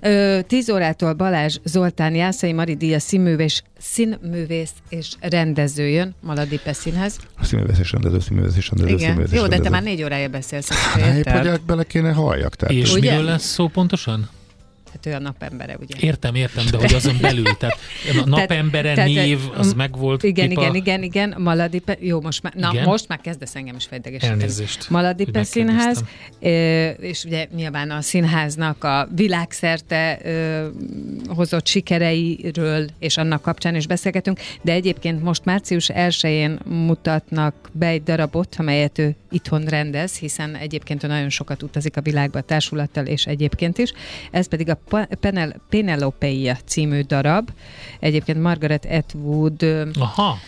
Ö, 0.02 0.40
10 0.46 0.70
órától 0.70 1.12
Balázs 1.12 1.56
Zoltán 1.64 2.14
Jászai 2.14 2.52
Mari 2.52 2.76
Díja 2.76 2.98
színművés, 2.98 3.62
színművész 4.20 4.72
és 4.88 5.12
rendező 5.20 5.88
jön 5.88 6.14
Maladipe 6.20 6.72
színhez. 6.72 7.16
Színművész 7.42 7.78
és 7.78 7.92
rendező, 7.92 8.20
színművész 8.20 8.56
és 8.56 8.68
rendező, 8.68 8.94
Igen. 8.94 9.06
színművész 9.08 9.32
Jó, 9.32 9.34
de 9.34 9.40
rendező. 9.40 9.62
te 9.62 9.70
már 9.70 9.82
négy 9.82 10.02
órája 10.02 10.28
beszélsz. 10.28 10.68
Hát, 10.68 11.44
hogy 11.44 11.60
bele 11.66 11.84
kéne 11.84 12.12
halljak. 12.12 12.54
Tehát. 12.56 12.74
És 12.74 12.94
Ugye? 12.94 13.10
miről 13.10 13.24
lesz 13.24 13.44
szó 13.44 13.68
pontosan? 13.68 14.28
Hát 14.92 15.06
ő 15.06 15.12
a 15.12 15.18
napembere, 15.18 15.76
ugye? 15.80 15.94
Értem, 16.00 16.34
értem, 16.34 16.64
de 16.70 16.76
hogy 16.76 16.94
azon 16.94 17.16
belül, 17.20 17.44
tehát 17.44 17.78
a 18.24 18.28
napembere 18.28 18.94
tehát, 18.94 19.10
név, 19.10 19.38
az 19.56 19.72
megvolt. 19.72 20.22
Igen, 20.22 20.48
pipa. 20.48 20.60
igen, 20.60 20.74
igen, 20.74 21.02
igen, 21.02 21.34
Maladipe, 21.38 21.96
jó, 22.00 22.20
most 22.20 22.42
már, 22.42 22.54
na, 22.54 22.70
igen? 22.72 22.84
most 22.84 23.08
már 23.08 23.20
kezdesz 23.20 23.54
engem 23.54 23.76
is 23.76 23.84
fejtegesíteni. 23.84 24.40
Elnézést. 24.40 24.90
Maladipe 24.90 25.42
színház, 25.42 26.04
és 26.98 27.24
ugye 27.24 27.46
nyilván 27.54 27.90
a 27.90 28.00
színháznak 28.00 28.84
a 28.84 29.08
világszerte 29.14 30.18
hozott 31.28 31.66
sikereiről, 31.66 32.86
és 32.98 33.16
annak 33.16 33.42
kapcsán 33.42 33.74
is 33.74 33.86
beszélgetünk, 33.86 34.40
de 34.62 34.72
egyébként 34.72 35.22
most 35.22 35.44
március 35.44 35.90
1-én 35.94 36.58
mutatnak 36.64 37.54
be 37.72 37.86
egy 37.86 38.02
darabot, 38.02 38.54
amelyet 38.58 38.98
ő 38.98 39.16
itthon 39.30 39.64
rendez, 39.64 40.18
hiszen 40.18 40.54
egyébként 40.54 41.04
ő 41.04 41.06
nagyon 41.06 41.28
sokat 41.28 41.62
utazik 41.62 41.96
a 41.96 42.00
világba 42.00 42.38
a 42.38 42.42
társulattal, 42.42 43.06
és 43.06 43.26
egyébként 43.26 43.78
is. 43.78 43.92
Ez 44.30 44.48
pedig 44.48 44.68
a 44.68 44.79
Penel- 45.20 45.60
Penelopeia 45.68 46.56
című 46.64 47.00
darab. 47.00 47.50
Egyébként 48.00 48.40
Margaret 48.42 48.86
Atwood 48.90 49.62
Aha 49.98 50.38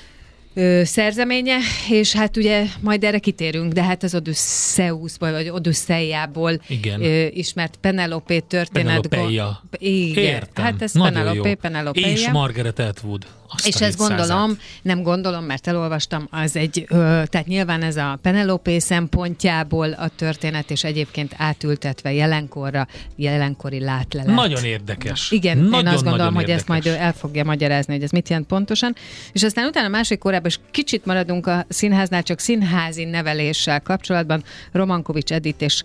ö, 0.54 0.80
szerzeménye, 0.84 1.56
és 1.90 2.12
hát 2.12 2.36
ugye 2.36 2.64
majd 2.80 3.04
erre 3.04 3.18
kitérünk, 3.18 3.72
de 3.72 3.82
hát 3.82 4.02
az 4.02 4.14
Odysseus, 4.14 5.12
vagy 5.18 5.48
Odysseiából 5.48 6.60
ö, 7.00 7.26
ismert 7.32 7.76
Penelope 7.80 8.40
történet. 8.40 9.06
Penelopeia. 9.06 9.62
Igen, 9.78 10.24
Értem. 10.24 10.64
hát 10.64 10.82
ez 10.82 10.92
Nagyon 10.92 11.12
Penelope, 11.12 11.48
jó. 11.48 11.54
Penelopeia. 11.54 12.06
És 12.06 12.28
Margaret 12.28 12.78
Atwood. 12.78 13.26
Azt 13.54 13.66
és 13.66 13.74
ezt 13.74 13.98
gondolom, 13.98 14.26
százát. 14.26 14.56
nem 14.82 15.02
gondolom, 15.02 15.44
mert 15.44 15.66
elolvastam, 15.66 16.28
az 16.30 16.56
egy, 16.56 16.84
ö, 16.88 16.94
tehát 17.30 17.46
nyilván 17.46 17.82
ez 17.82 17.96
a 17.96 18.18
Penelope 18.22 18.80
szempontjából 18.80 19.92
a 19.92 20.08
történet, 20.16 20.70
és 20.70 20.84
egyébként 20.84 21.34
átültetve 21.36 22.12
jelenkorra, 22.12 22.86
jelenkori 23.16 23.80
látlelet. 23.80 24.34
Nagyon 24.34 24.64
érdekes. 24.64 25.30
Igen, 25.30 25.58
nagyon, 25.58 25.86
én 25.86 25.86
azt 25.86 26.04
gondolom, 26.04 26.34
hogy 26.34 26.48
érdekes. 26.48 26.60
ezt 26.60 26.68
majd 26.68 26.86
ő 26.86 26.94
el 26.94 27.12
fogja 27.12 27.44
magyarázni, 27.44 27.92
hogy 27.92 28.02
ez 28.02 28.10
mit 28.10 28.28
jelent 28.28 28.46
pontosan. 28.46 28.94
És 29.32 29.42
aztán 29.42 29.66
utána 29.66 29.86
a 29.86 29.90
másik 29.90 30.24
korában 30.42 30.46
is 30.46 30.60
kicsit 30.70 31.04
maradunk 31.04 31.46
a 31.46 31.66
színháznál, 31.68 32.22
csak 32.22 32.38
színházi 32.38 33.04
neveléssel 33.04 33.80
kapcsolatban. 33.80 34.44
Romankovics 34.72 35.32
Edith 35.32 35.62
és 35.62 35.82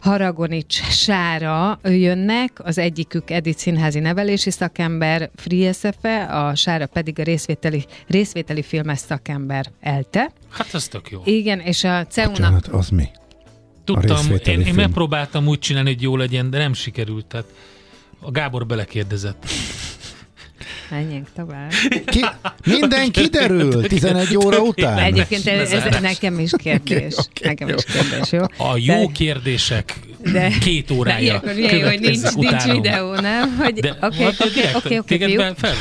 Haragonics 0.00 0.82
Sára 0.90 1.80
jönnek, 1.82 2.50
az 2.64 2.78
egyikük 2.78 3.30
Edith 3.30 3.58
színházi 3.58 3.98
nevelési 3.98 4.50
szakember, 4.50 5.30
Frieszefe, 5.36 6.24
a 6.24 6.54
Sára 6.54 6.86
pedig 6.86 7.18
a 7.18 7.22
részvételi, 7.22 7.86
részvételi 8.06 8.62
filmes 8.62 8.98
szakember 8.98 9.66
Elte. 9.80 10.32
Hát 10.48 10.74
ez 10.74 10.88
tök 10.88 11.10
jó. 11.10 11.22
Igen, 11.24 11.60
és 11.60 11.84
a 11.84 12.06
CEUNA... 12.06 12.32
Bocsánat, 12.32 12.66
az 12.66 12.88
mi? 12.88 13.08
Tudtam, 13.84 14.26
én, 14.44 14.60
én 14.60 14.74
megpróbáltam 14.74 15.46
úgy 15.46 15.58
csinálni, 15.58 15.92
hogy 15.92 16.02
jó 16.02 16.16
legyen, 16.16 16.50
de 16.50 16.58
nem 16.58 16.72
sikerült. 16.72 17.26
Tehát 17.26 17.46
a 18.20 18.30
Gábor 18.30 18.66
belekérdezett. 18.66 19.46
Menjünk 20.90 21.26
tovább. 21.34 21.70
Ki, 22.06 22.24
minden 22.64 23.10
kiderül 23.10 23.82
11 23.88 24.36
óra 24.36 24.58
után. 24.58 24.98
Egyébként 24.98 25.46
ez, 25.46 25.72
ez 25.72 26.00
nekem 26.00 26.38
is 26.38 26.50
kérdés. 26.56 27.14
okay, 27.16 27.28
nekem 27.42 27.68
is 27.68 27.84
kérdés, 27.84 28.32
jó? 28.32 28.40
A 28.40 28.76
jó 28.76 29.06
De... 29.06 29.12
kérdések 29.12 29.94
de, 30.32 30.48
két 30.60 30.90
órája 30.90 31.40
de 31.44 31.54
ilyenkor 31.54 31.90
hogy 31.90 32.00
nincs, 32.00 32.34
nincs 32.34 32.64
videó, 32.64 33.14
nem? 33.14 33.56
Hogy 33.56 33.94
oké, 34.00 34.26
oké, 34.26 34.98
oké, 34.98 34.98
oké, 34.98 35.36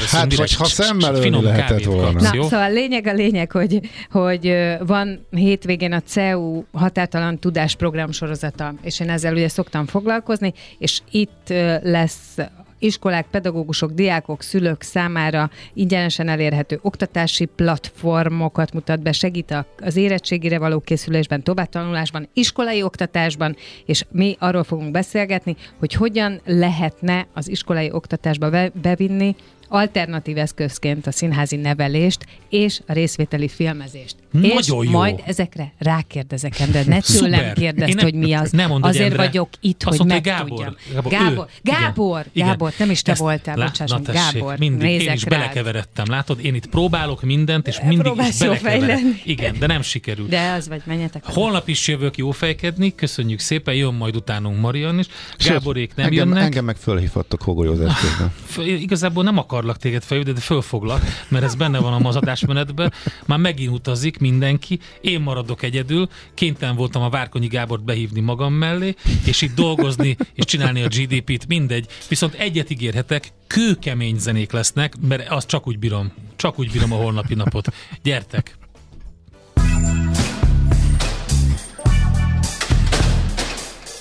Hát, 0.07 0.35
vagy 0.35 0.55
ha 0.55 0.65
szemmel 0.65 1.15
ölni 1.15 1.41
lehetett 1.41 1.84
volna. 1.84 2.21
Na, 2.21 2.43
szóval 2.43 2.71
lényeg 2.71 3.07
a 3.07 3.13
lényeg, 3.13 3.51
hogy, 3.51 3.80
hogy 4.11 4.55
van 4.80 5.27
hétvégén 5.30 5.93
a 5.93 6.01
CEU 6.01 6.63
határtalan 6.71 7.39
tudás 7.39 7.75
program 7.75 8.11
sorozata, 8.11 8.73
és 8.82 8.99
én 8.99 9.09
ezzel 9.09 9.34
ugye 9.34 9.47
szoktam 9.47 9.86
foglalkozni, 9.86 10.53
és 10.77 10.99
itt 11.11 11.53
lesz 11.82 12.38
iskolák, 12.86 13.25
pedagógusok, 13.31 13.91
diákok, 13.91 14.41
szülők 14.41 14.81
számára 14.81 15.49
ingyenesen 15.73 16.27
elérhető 16.27 16.79
oktatási 16.81 17.45
platformokat 17.45 18.73
mutat 18.73 19.01
be, 19.01 19.11
segít 19.11 19.65
az 19.79 19.95
érettségire 19.95 20.59
való 20.59 20.79
készülésben, 20.79 21.43
továbbtanulásban, 21.43 22.27
iskolai 22.33 22.83
oktatásban, 22.83 23.55
és 23.86 24.05
mi 24.11 24.36
arról 24.39 24.63
fogunk 24.63 24.91
beszélgetni, 24.91 25.55
hogy 25.79 25.93
hogyan 25.93 26.41
lehetne 26.45 27.27
az 27.33 27.49
iskolai 27.49 27.91
oktatásba 27.91 28.69
bevinni 28.81 29.36
alternatív 29.68 30.38
eszközként 30.38 31.07
a 31.07 31.11
színházi 31.11 31.55
nevelést 31.55 32.26
és 32.49 32.80
a 32.88 32.93
részvételi 32.93 33.47
filmezést. 33.47 34.16
Nagyon 34.32 34.57
és 34.57 34.68
jó. 34.68 34.84
majd 34.84 35.22
ezekre 35.26 35.74
rákérdezek, 35.78 36.59
Endre, 36.59 36.84
ne 36.88 36.99
tőlem 37.20 37.53
kérdezd, 37.53 38.01
hogy 38.01 38.13
mi 38.13 38.34
az. 38.34 38.51
Nem 38.51 38.70
mondod, 38.70 38.89
Azért 38.89 39.05
Endre. 39.11 39.26
vagyok 39.26 39.49
itt, 39.59 39.84
Azt 39.84 39.97
hogy 39.97 40.07
mondta, 40.07 40.32
megtudjam. 40.32 40.76
Gábor. 40.93 41.11
Gábor, 41.11 41.47
Ő. 41.49 41.59
Gábor, 41.63 42.26
Igen. 42.34 42.47
Gábor, 42.47 42.74
nem 42.80 42.89
is 42.89 43.01
te 43.01 43.11
Ezt- 43.11 43.22
voltál, 43.22 43.57
lá- 43.57 43.80
na 43.88 43.95
meg, 43.97 44.01
tessék, 44.05 44.34
Gábor, 44.39 44.57
mindig, 44.57 44.89
én 44.89 45.11
is 45.13 45.24
rád. 45.24 45.30
belekeveredtem, 45.39 46.05
látod? 46.09 46.45
Én 46.45 46.55
itt 46.55 46.68
próbálok 46.70 47.22
mindent, 47.22 47.68
és 47.68 47.80
mindig 47.80 47.97
is 47.97 48.03
Próbálsz 48.03 48.41
jó 48.41 48.53
fej 48.53 48.61
belekeveredtem. 48.61 49.20
Igen, 49.24 49.55
de 49.59 49.68
nem 49.68 49.82
sikerült. 49.82 50.30
De 50.30 50.51
az 50.51 50.68
vagy, 50.68 50.82
menjetek. 50.86 51.26
Holnap 51.26 51.68
is 51.68 51.88
jövök 51.88 52.18
jófejkedni, 52.18 52.95
köszönjük 52.95 53.39
szépen, 53.39 53.74
jön 53.74 53.93
majd 53.93 54.16
utánunk 54.16 54.59
Marian 54.59 54.99
is. 54.99 55.05
Gáborék 55.38 55.95
nem 55.95 56.05
engem, 56.05 56.28
jönnek. 56.28 56.43
Engem 56.43 56.66
meg 56.66 56.76
fölhívhattok. 56.76 57.43
F- 58.45 58.66
Igazából 58.66 59.24
nem 59.24 59.38
akarlak 59.66 59.78
téged 59.78 60.03
felhívni, 60.03 60.34
de 60.34 60.39
fölfoglak, 60.39 61.01
mert 61.28 61.43
ez 61.43 61.55
benne 61.55 61.80
van 61.80 61.93
a 61.93 61.99
mazadásmenetben. 61.99 62.93
Már 63.26 63.39
megint 63.39 63.72
utazik 63.72 64.18
mindenki, 64.18 64.80
én 65.01 65.22
maradok 65.22 65.63
egyedül, 65.63 66.09
kénytelen 66.34 66.76
voltam 66.76 67.01
a 67.01 67.09
Várkonyi 67.09 67.47
Gábort 67.47 67.84
behívni 67.84 68.20
magam 68.20 68.53
mellé, 68.53 68.95
és 69.26 69.41
itt 69.41 69.55
dolgozni, 69.55 70.18
és 70.34 70.45
csinálni 70.45 70.82
a 70.82 70.88
GDP-t, 70.88 71.47
mindegy. 71.47 71.88
Viszont 72.09 72.34
egyet 72.34 72.70
ígérhetek, 72.70 73.32
kőkemény 73.47 74.18
zenék 74.18 74.51
lesznek, 74.51 74.93
mert 75.07 75.30
azt 75.30 75.47
csak 75.47 75.68
úgy 75.68 75.80
bírom. 75.80 76.11
Csak 76.36 76.59
úgy 76.59 76.72
bírom 76.72 76.93
a 76.93 76.95
holnapi 76.95 77.34
napot. 77.34 77.74
Gyertek! 78.03 78.57